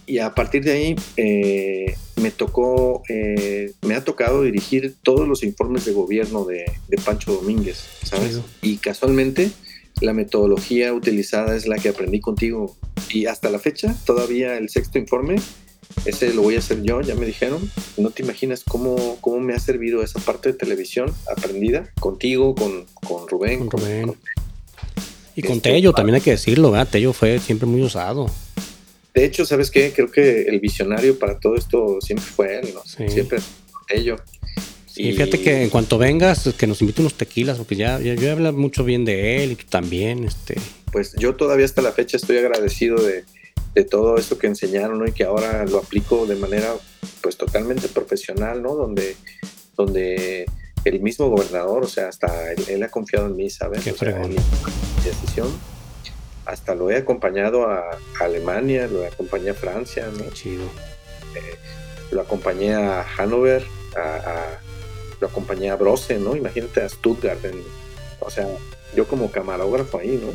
Y 0.06 0.20
a 0.20 0.34
partir 0.34 0.64
de 0.64 0.72
ahí 0.72 0.96
eh, 1.16 1.94
me 2.16 2.30
tocó, 2.30 3.02
eh, 3.10 3.72
me 3.82 3.94
ha 3.94 4.04
tocado 4.04 4.42
dirigir 4.42 4.96
todos 5.02 5.28
los 5.28 5.42
informes 5.42 5.84
de 5.84 5.92
gobierno 5.92 6.44
de, 6.44 6.64
de 6.88 6.96
Pancho 6.96 7.34
Domínguez, 7.34 7.84
¿sabes? 8.04 8.40
Y 8.62 8.78
casualmente 8.78 9.50
la 10.00 10.12
metodología 10.12 10.92
utilizada 10.92 11.56
es 11.56 11.66
la 11.66 11.76
que 11.76 11.88
aprendí 11.88 12.20
contigo. 12.20 12.76
Y 13.10 13.26
hasta 13.26 13.50
la 13.50 13.58
fecha, 13.58 13.94
todavía 14.04 14.56
el 14.58 14.68
sexto 14.68 14.98
informe, 14.98 15.36
ese 16.04 16.32
lo 16.34 16.42
voy 16.42 16.56
a 16.56 16.58
hacer 16.58 16.82
yo, 16.82 17.00
ya 17.00 17.14
me 17.14 17.26
dijeron. 17.26 17.70
No 17.96 18.10
te 18.10 18.22
imaginas 18.22 18.64
cómo, 18.64 19.18
cómo 19.20 19.40
me 19.40 19.54
ha 19.54 19.58
servido 19.58 20.02
esa 20.02 20.20
parte 20.20 20.52
de 20.52 20.58
televisión 20.58 21.12
aprendida 21.34 21.90
contigo, 22.00 22.54
con, 22.54 22.86
con 22.94 23.28
Rubén. 23.28 23.66
Con 23.66 23.80
Rubén. 23.80 24.14
Y 25.34 25.42
con 25.42 25.56
Este, 25.56 25.70
Tello, 25.70 25.92
también 25.92 26.16
hay 26.16 26.20
que 26.20 26.32
decirlo, 26.32 26.70
¿verdad? 26.70 26.88
Tello 26.90 27.12
fue 27.12 27.38
siempre 27.38 27.66
muy 27.66 27.82
usado. 27.82 28.30
De 29.14 29.24
hecho, 29.24 29.44
¿sabes 29.44 29.70
qué? 29.70 29.92
Creo 29.92 30.10
que 30.10 30.42
el 30.42 30.60
visionario 30.60 31.18
para 31.18 31.38
todo 31.38 31.56
esto 31.56 31.98
siempre 32.00 32.26
fue 32.26 32.58
él, 32.60 32.70
¿no? 32.74 32.82
Sí. 32.84 33.08
Siempre 33.08 33.40
ello. 33.88 34.16
Y 34.98 35.12
fíjate 35.12 35.40
que 35.40 35.62
en 35.62 35.70
cuanto 35.70 35.96
vengas, 35.98 36.48
que 36.58 36.66
nos 36.66 36.80
invite 36.80 37.00
unos 37.00 37.14
tequilas, 37.14 37.56
porque 37.58 37.76
ya, 37.76 37.98
ya 38.00 38.14
yo 38.14 38.26
he 38.28 38.30
hablado 38.30 38.56
mucho 38.56 38.84
bien 38.84 39.04
de 39.04 39.42
él 39.44 39.52
y 39.52 39.56
tú 39.56 39.64
también, 39.68 40.24
este. 40.24 40.56
pues 40.92 41.14
yo 41.18 41.34
todavía 41.36 41.64
hasta 41.64 41.82
la 41.82 41.92
fecha 41.92 42.16
estoy 42.16 42.38
agradecido 42.38 42.96
de, 43.00 43.24
de 43.74 43.84
todo 43.84 44.16
esto 44.16 44.38
que 44.38 44.46
enseñaron 44.48 44.98
¿no? 44.98 45.06
y 45.06 45.12
que 45.12 45.24
ahora 45.24 45.64
lo 45.66 45.78
aplico 45.78 46.26
de 46.26 46.34
manera 46.36 46.74
pues 47.20 47.36
totalmente 47.36 47.88
profesional, 47.88 48.62
¿no? 48.62 48.74
Donde, 48.74 49.16
donde 49.76 50.46
el 50.84 51.00
mismo 51.00 51.28
gobernador, 51.28 51.84
o 51.84 51.88
sea, 51.88 52.08
hasta 52.08 52.52
él, 52.52 52.64
él 52.68 52.82
ha 52.82 52.88
confiado 52.88 53.26
en 53.26 53.36
mí, 53.36 53.50
¿sabes? 53.50 53.82
Qué 53.84 53.90
O 53.92 53.96
sea, 53.96 54.10
fregón. 54.12 54.30
en 54.30 54.36
mi 54.36 55.04
decisión. 55.04 55.48
Hasta 56.46 56.74
lo 56.74 56.90
he 56.90 56.96
acompañado 56.96 57.68
a, 57.68 57.90
a 57.90 58.24
Alemania, 58.24 58.86
lo 58.86 59.04
he 59.04 59.08
acompañado 59.08 59.50
a 59.52 59.54
Francia, 59.54 60.06
¿no? 60.16 60.30
Chido. 60.32 60.64
eh, 61.34 61.56
lo 62.10 62.22
acompañé 62.22 62.72
a 62.74 63.04
Hanover, 63.18 63.62
a, 63.94 64.58
lo 65.20 65.28
acompañé 65.28 65.70
a 65.70 65.76
Brose, 65.76 66.18
¿no? 66.18 66.36
Imagínate 66.36 66.82
a 66.82 66.88
Stuttgart, 66.88 67.40
o 68.20 68.30
sea, 68.30 68.48
yo 68.94 69.06
como 69.06 69.30
camarógrafo 69.30 69.98
ahí, 69.98 70.20
¿no? 70.22 70.32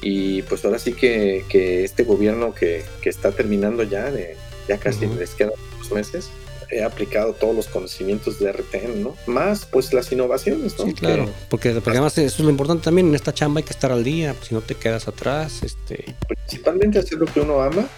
Y 0.00 0.42
pues 0.42 0.64
ahora 0.64 0.78
sí 0.78 0.92
que, 0.92 1.44
que 1.48 1.84
este 1.84 2.04
gobierno 2.04 2.54
que, 2.54 2.84
que, 3.02 3.10
está 3.10 3.32
terminando 3.32 3.82
ya, 3.82 4.10
de, 4.10 4.36
ya 4.68 4.78
casi 4.78 5.06
les 5.06 5.34
quedan 5.34 5.52
dos 5.78 5.90
meses, 5.90 6.30
he 6.70 6.82
aplicado 6.82 7.32
todos 7.32 7.54
los 7.54 7.66
conocimientos 7.66 8.38
de 8.38 8.52
RTN, 8.52 9.02
¿no? 9.02 9.16
Más 9.26 9.66
pues 9.66 9.92
las 9.92 10.12
innovaciones, 10.12 10.78
¿no? 10.78 10.84
Sí, 10.84 10.92
claro, 10.92 11.28
porque, 11.48 11.70
además 11.70 12.16
eso 12.18 12.36
es 12.36 12.40
lo 12.40 12.50
importante 12.50 12.84
también, 12.84 13.08
en 13.08 13.14
esta 13.14 13.32
chamba 13.32 13.60
hay 13.60 13.64
que 13.64 13.72
estar 13.72 13.90
al 13.90 14.04
día, 14.04 14.34
si 14.42 14.54
no 14.54 14.60
te 14.60 14.74
quedas 14.74 15.08
atrás, 15.08 15.62
este... 15.62 16.14
Principalmente 16.26 16.98
hacer 16.98 17.18
lo 17.18 17.26
que 17.26 17.40
uno 17.40 17.60
ama 17.60 17.88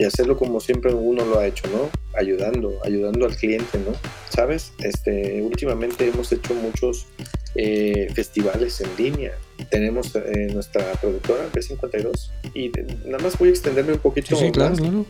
y 0.00 0.04
hacerlo 0.04 0.38
como 0.38 0.60
siempre 0.60 0.94
uno 0.94 1.26
lo 1.26 1.38
ha 1.38 1.46
hecho, 1.46 1.68
¿no? 1.68 1.90
Ayudando, 2.18 2.72
ayudando 2.82 3.26
al 3.26 3.36
cliente, 3.36 3.78
¿no? 3.78 3.92
¿Sabes? 4.30 4.72
Este, 4.78 5.42
últimamente 5.42 6.08
hemos 6.08 6.32
hecho 6.32 6.54
muchos 6.54 7.06
eh, 7.54 8.08
festivales 8.14 8.80
en 8.80 8.88
línea. 8.96 9.32
Tenemos 9.70 10.16
eh, 10.16 10.48
nuestra 10.54 10.90
productora 10.92 11.52
B52 11.52 12.30
y 12.54 12.72
nada 13.04 13.22
más 13.22 13.36
voy 13.36 13.48
a 13.48 13.50
extenderme 13.50 13.92
un 13.92 13.98
poquito 13.98 14.36
sí, 14.36 14.50
claro, 14.50 14.74
claro. 14.74 15.04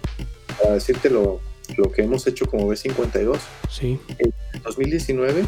para 0.61 0.75
decirte 0.75 1.09
lo, 1.09 1.41
lo 1.77 1.93
que 1.93 2.03
hemos 2.03 2.27
hecho 2.27 2.47
como 2.47 2.69
B52. 2.69 3.39
Sí. 3.71 3.97
En 4.19 4.33
2019, 4.65 5.45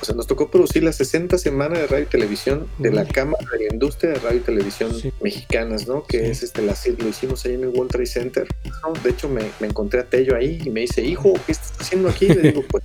o 0.00 0.04
sea, 0.04 0.14
nos 0.14 0.26
tocó 0.26 0.50
producir 0.50 0.82
la 0.82 0.92
60 0.92 1.38
semana 1.38 1.78
de 1.78 1.86
radio 1.86 2.04
y 2.04 2.06
televisión 2.06 2.68
de 2.78 2.90
la 2.90 3.06
Cámara 3.06 3.44
de 3.52 3.66
la 3.66 3.72
Industria 3.72 4.12
de 4.12 4.18
Radio 4.18 4.38
y 4.38 4.42
Televisión 4.42 4.92
Mexicanas, 5.20 5.86
¿no? 5.86 6.04
Que 6.04 6.30
es 6.30 6.42
este, 6.42 6.62
la, 6.62 6.74
lo 6.98 7.08
hicimos 7.08 7.44
ahí 7.44 7.54
en 7.54 7.64
el 7.64 7.68
World 7.68 7.90
Trade 7.90 8.06
Center. 8.06 8.48
De 9.02 9.10
hecho, 9.10 9.28
me, 9.28 9.42
me, 9.60 9.68
encontré 9.68 10.00
a 10.00 10.04
Tello 10.04 10.36
ahí 10.36 10.60
y 10.64 10.70
me 10.70 10.80
dice, 10.80 11.02
hijo, 11.02 11.32
¿qué 11.46 11.52
estás 11.52 11.72
haciendo 11.80 12.08
aquí? 12.08 12.28
Le 12.28 12.52
digo, 12.52 12.62
pues 12.68 12.84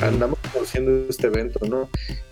andamos 0.00 0.38
produciendo 0.52 1.06
este 1.08 1.26
evento, 1.26 1.60
¿no? 1.66 1.88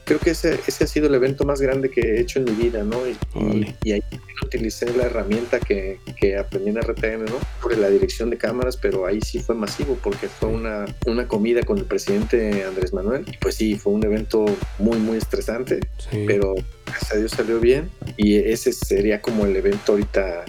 creo 0.08 0.20
que 0.20 0.30
ese, 0.30 0.58
ese 0.66 0.84
ha 0.84 0.86
sido 0.86 1.06
el 1.06 1.14
evento 1.14 1.44
más 1.44 1.60
grande 1.60 1.90
que 1.90 2.00
he 2.00 2.20
hecho 2.20 2.38
en 2.38 2.46
mi 2.46 2.52
vida, 2.52 2.82
¿no? 2.82 2.96
Y, 3.06 3.74
y, 3.84 3.92
ahí 3.92 4.02
utilicé 4.42 4.90
la 4.96 5.04
herramienta 5.04 5.60
que, 5.60 6.00
que, 6.18 6.38
aprendí 6.38 6.70
en 6.70 6.80
RTN, 6.80 7.26
¿no? 7.26 7.38
Por 7.60 7.76
la 7.76 7.90
dirección 7.90 8.30
de 8.30 8.38
cámaras, 8.38 8.78
pero 8.78 9.04
ahí 9.04 9.20
sí 9.20 9.38
fue 9.38 9.54
masivo 9.54 9.98
porque 10.02 10.28
fue 10.28 10.48
una, 10.48 10.86
una 11.04 11.28
comida 11.28 11.62
con 11.62 11.76
el 11.76 11.84
presidente 11.84 12.64
Andrés 12.64 12.94
Manuel. 12.94 13.24
Y 13.30 13.36
pues 13.36 13.56
sí, 13.56 13.76
fue 13.76 13.92
un 13.92 14.02
evento 14.02 14.46
muy, 14.78 14.96
muy 14.96 15.18
estresante, 15.18 15.80
pero 16.26 16.54
gracias 16.86 17.12
a 17.12 17.16
Dios 17.16 17.32
salió 17.32 17.60
bien. 17.60 17.90
Y 18.16 18.36
ese 18.36 18.72
sería 18.72 19.20
como 19.20 19.44
el 19.44 19.54
evento 19.56 19.92
ahorita 19.92 20.46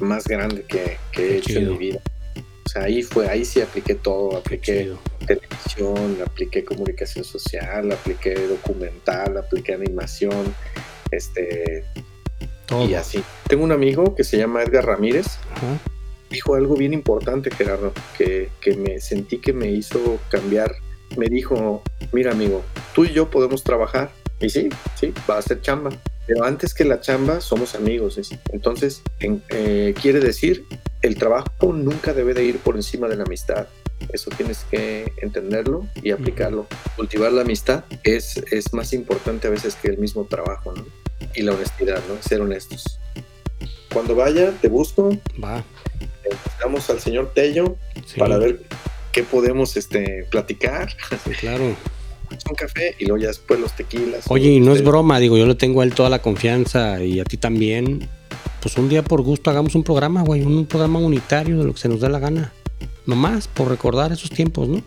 más 0.00 0.24
grande 0.24 0.62
que, 0.62 0.96
que 1.12 1.34
he 1.34 1.36
hecho 1.36 1.58
en 1.58 1.68
mi 1.68 1.76
vida. 1.76 2.00
O 2.64 2.68
sea, 2.68 2.84
ahí 2.84 3.02
fue, 3.02 3.28
ahí 3.28 3.44
sí 3.44 3.60
apliqué 3.60 3.94
todo, 3.94 4.38
apliqué 4.38 4.92
televisión, 5.22 6.18
apliqué 6.24 6.64
comunicación 6.64 7.24
social, 7.24 7.92
apliqué 7.92 8.34
documental, 8.46 9.36
apliqué 9.36 9.74
animación, 9.74 10.54
este 11.10 11.84
y 12.80 12.94
así. 12.94 13.22
Tengo 13.48 13.64
un 13.64 13.72
amigo 13.72 14.14
que 14.14 14.24
se 14.24 14.38
llama 14.38 14.62
Edgar 14.62 14.86
Ramírez. 14.86 15.26
Dijo 16.30 16.54
algo 16.54 16.74
bien 16.74 16.94
importante, 16.94 17.50
Gerardo, 17.50 17.92
que, 18.16 18.48
que 18.60 18.74
me 18.76 19.00
sentí 19.00 19.38
que 19.38 19.52
me 19.52 19.68
hizo 19.70 20.18
cambiar. 20.30 20.74
Me 21.16 21.26
dijo, 21.26 21.82
mira 22.12 22.32
amigo, 22.32 22.62
tú 22.94 23.04
y 23.04 23.12
yo 23.12 23.28
podemos 23.28 23.62
trabajar. 23.62 24.10
Y 24.40 24.48
sí, 24.48 24.70
sí, 24.98 25.12
va 25.28 25.38
a 25.38 25.42
ser 25.42 25.60
chamba. 25.60 25.90
Pero 26.26 26.44
antes 26.44 26.72
que 26.72 26.84
la 26.84 27.00
chamba 27.00 27.40
somos 27.40 27.74
amigos. 27.74 28.18
Entonces, 28.50 29.02
eh, 29.20 29.94
quiere 30.00 30.20
decir, 30.20 30.64
el 31.02 31.16
trabajo 31.16 31.72
nunca 31.72 32.14
debe 32.14 32.32
de 32.32 32.44
ir 32.44 32.58
por 32.58 32.76
encima 32.76 33.08
de 33.08 33.16
la 33.16 33.24
amistad. 33.24 33.66
Eso 34.12 34.30
tienes 34.36 34.64
que 34.70 35.12
entenderlo 35.18 35.86
y 36.02 36.10
aplicarlo. 36.10 36.66
Cultivar 36.96 37.32
la 37.32 37.42
amistad 37.42 37.84
es, 38.02 38.38
es 38.50 38.72
más 38.72 38.92
importante 38.92 39.46
a 39.46 39.50
veces 39.50 39.76
que 39.76 39.88
el 39.88 39.98
mismo 39.98 40.24
trabajo, 40.24 40.72
¿no? 40.74 40.84
Y 41.34 41.42
la 41.42 41.52
honestidad, 41.52 42.00
¿no? 42.08 42.20
Ser 42.22 42.40
honestos. 42.40 42.98
Cuando 43.92 44.14
vaya, 44.14 44.52
te 44.60 44.68
busco. 44.68 45.16
Va. 45.42 45.64
Buscamos 46.44 46.88
al 46.90 47.00
señor 47.00 47.32
Tello 47.34 47.76
para 48.16 48.38
ver 48.38 48.62
qué 49.12 49.22
podemos 49.22 49.76
este, 49.76 50.26
platicar. 50.30 50.90
Sí, 51.24 51.30
claro. 51.32 51.64
un 51.64 52.56
café 52.56 52.96
y 52.98 53.04
luego 53.04 53.22
ya 53.22 53.28
después 53.28 53.60
los 53.60 53.72
tequilas. 53.76 54.24
Oye, 54.28 54.50
y 54.50 54.60
no 54.60 54.72
es 54.72 54.82
broma, 54.82 55.18
digo, 55.18 55.36
yo 55.36 55.46
le 55.46 55.54
tengo 55.54 55.82
a 55.82 55.84
él 55.84 55.94
toda 55.94 56.08
la 56.08 56.20
confianza 56.20 57.02
y 57.02 57.20
a 57.20 57.24
ti 57.24 57.36
también. 57.36 58.08
Pues 58.60 58.76
un 58.78 58.88
día 58.88 59.02
por 59.02 59.22
gusto 59.22 59.50
hagamos 59.50 59.74
un 59.74 59.82
programa, 59.82 60.22
güey, 60.22 60.42
un 60.42 60.66
programa 60.66 61.00
unitario 61.00 61.58
de 61.58 61.64
lo 61.64 61.74
que 61.74 61.80
se 61.80 61.88
nos 61.88 62.00
dé 62.00 62.08
la 62.08 62.18
gana. 62.18 62.52
Nomás 63.06 63.48
por 63.48 63.68
recordar 63.68 64.12
esos 64.12 64.30
tiempos, 64.30 64.68
¿no? 64.68 64.82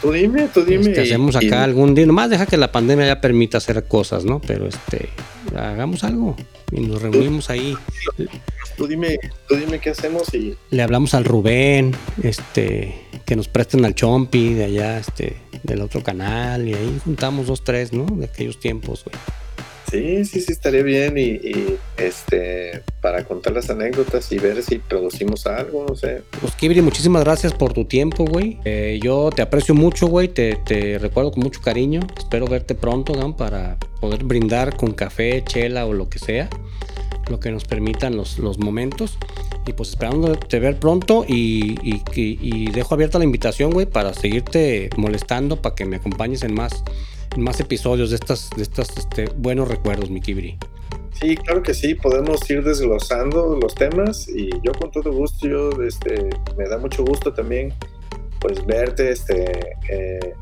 Tú 0.00 0.12
dime, 0.12 0.48
tú 0.52 0.64
dime. 0.64 0.90
Este, 0.90 1.02
hacemos 1.02 1.36
acá 1.36 1.64
algún 1.64 1.94
día, 1.94 2.06
nomás 2.06 2.30
deja 2.30 2.46
que 2.46 2.56
la 2.56 2.72
pandemia 2.72 3.06
ya 3.06 3.20
permita 3.20 3.58
hacer 3.58 3.86
cosas, 3.86 4.24
¿no? 4.24 4.40
Pero 4.40 4.66
este, 4.66 5.08
hagamos 5.56 6.04
algo 6.04 6.36
y 6.72 6.80
nos 6.80 7.00
reunimos 7.00 7.48
ahí. 7.50 7.76
Tú 8.76 8.86
dime, 8.86 9.18
tú 9.48 9.56
dime 9.56 9.78
qué 9.78 9.90
hacemos 9.90 10.34
y. 10.34 10.56
Le 10.70 10.82
hablamos 10.82 11.14
al 11.14 11.24
Rubén, 11.24 11.94
este, 12.22 12.94
que 13.24 13.36
nos 13.36 13.48
presten 13.48 13.84
al 13.84 13.94
Chompi 13.94 14.54
de 14.54 14.64
allá, 14.64 14.98
este, 14.98 15.36
del 15.62 15.80
otro 15.80 16.02
canal, 16.02 16.68
y 16.68 16.74
ahí 16.74 17.00
juntamos 17.04 17.46
dos, 17.46 17.62
tres, 17.62 17.92
¿no? 17.92 18.04
De 18.04 18.26
aquellos 18.26 18.58
tiempos, 18.58 19.04
güey. 19.04 19.16
Sí, 19.94 20.24
sí, 20.24 20.40
sí, 20.40 20.52
estaría 20.52 20.82
bien 20.82 21.16
y, 21.16 21.40
este 21.96 22.82
para 23.00 23.22
contar 23.22 23.52
las 23.52 23.70
anécdotas 23.70 24.32
y 24.32 24.38
ver 24.38 24.60
si 24.62 24.78
producimos 24.78 25.46
algo, 25.46 25.86
no 25.88 25.94
sé. 25.94 26.22
Pues 26.40 26.56
Kibri, 26.56 26.82
muchísimas 26.82 27.22
gracias 27.22 27.52
por 27.52 27.72
tu 27.72 27.84
tiempo, 27.84 28.24
güey. 28.24 28.58
Eh, 28.64 28.98
yo 29.00 29.30
te 29.30 29.42
aprecio 29.42 29.72
mucho, 29.72 30.08
güey, 30.08 30.26
te, 30.26 30.56
te, 30.66 30.98
recuerdo 30.98 31.30
con 31.30 31.44
mucho 31.44 31.60
cariño. 31.60 32.00
Espero 32.18 32.46
verte 32.46 32.74
pronto, 32.74 33.14
¿no? 33.14 33.36
Para 33.36 33.76
poder 34.00 34.24
brindar 34.24 34.76
con 34.76 34.92
café, 34.94 35.44
chela 35.44 35.86
o 35.86 35.92
lo 35.92 36.08
que 36.08 36.18
sea, 36.18 36.48
lo 37.30 37.38
que 37.38 37.52
nos 37.52 37.64
permitan 37.64 38.16
los, 38.16 38.38
los 38.40 38.58
momentos. 38.58 39.16
Y 39.64 39.74
pues 39.74 39.90
esperando 39.90 40.34
te 40.34 40.58
ver 40.58 40.80
pronto 40.80 41.24
y, 41.28 41.78
y, 41.82 42.02
y 42.14 42.70
dejo 42.72 42.94
abierta 42.94 43.18
la 43.18 43.24
invitación, 43.24 43.70
güey, 43.70 43.86
para 43.86 44.12
seguirte 44.12 44.90
molestando, 44.96 45.62
para 45.62 45.76
que 45.76 45.84
me 45.84 45.96
acompañes 45.96 46.42
en 46.42 46.52
más 46.52 46.82
más 47.36 47.60
episodios 47.60 48.10
de 48.10 48.16
estas, 48.16 48.50
de 48.56 48.62
estas 48.62 48.96
este, 48.96 49.26
buenos 49.36 49.68
recuerdos, 49.68 50.10
mi 50.10 50.20
Kibri. 50.20 50.58
Sí, 51.12 51.36
claro 51.36 51.62
que 51.62 51.74
sí, 51.74 51.94
podemos 51.94 52.48
ir 52.50 52.64
desglosando 52.64 53.58
los 53.60 53.74
temas 53.74 54.28
y 54.28 54.50
yo 54.62 54.72
con 54.72 54.90
todo 54.90 55.12
gusto, 55.12 55.46
yo 55.46 55.70
este, 55.82 56.28
me 56.58 56.68
da 56.68 56.78
mucho 56.78 57.04
gusto 57.04 57.32
también 57.32 57.72
pues 58.44 58.64
verte, 58.66 59.10
este, 59.10 59.74
eh, 59.88 60.34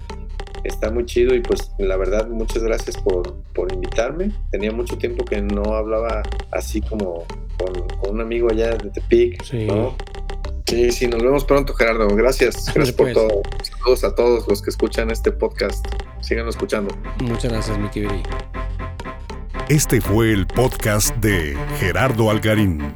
está 0.64 0.90
muy 0.90 1.07
chido 1.07 1.37
y 1.37 1.40
pues 1.40 1.70
la 1.78 1.96
verdad 1.96 2.28
muchas 2.28 2.62
gracias 2.64 2.96
por, 2.96 3.33
por, 3.55 3.72
invitarme. 3.72 4.33
Tenía 4.50 4.72
mucho 4.72 4.98
tiempo 4.98 5.24
que 5.24 5.40
no 5.40 5.62
hablaba 5.74 6.22
así 6.50 6.81
como 6.81 7.24
con, 7.59 8.12
un 8.12 8.20
amigo 8.20 8.50
allá 8.50 8.76
de 8.76 8.90
Tepic, 8.90 9.44
sí. 9.44 9.66
¿no? 9.66 9.94
Sí, 10.73 10.91
sí, 10.91 11.07
nos 11.07 11.23
vemos 11.23 11.45
pronto, 11.45 11.75
Gerardo. 11.75 12.09
Gracias. 12.09 12.73
Gracias 12.73 12.97
por 12.97 13.13
todo. 13.13 13.43
Saludos 13.63 14.05
a 14.05 14.15
todos 14.15 14.49
los 14.49 14.63
que 14.63 14.71
escuchan 14.71 15.11
este 15.11 15.31
podcast. 15.31 15.87
Sigan 16.23 16.49
escuchando. 16.49 16.97
Muchas 17.21 17.53
gracias, 17.53 17.77
Miki 17.77 18.01
Beri. 18.01 18.23
Este 19.69 20.01
fue 20.01 20.33
el 20.33 20.47
podcast 20.47 21.15
de 21.17 21.59
Gerardo 21.79 22.31
Algarín. 22.31 22.95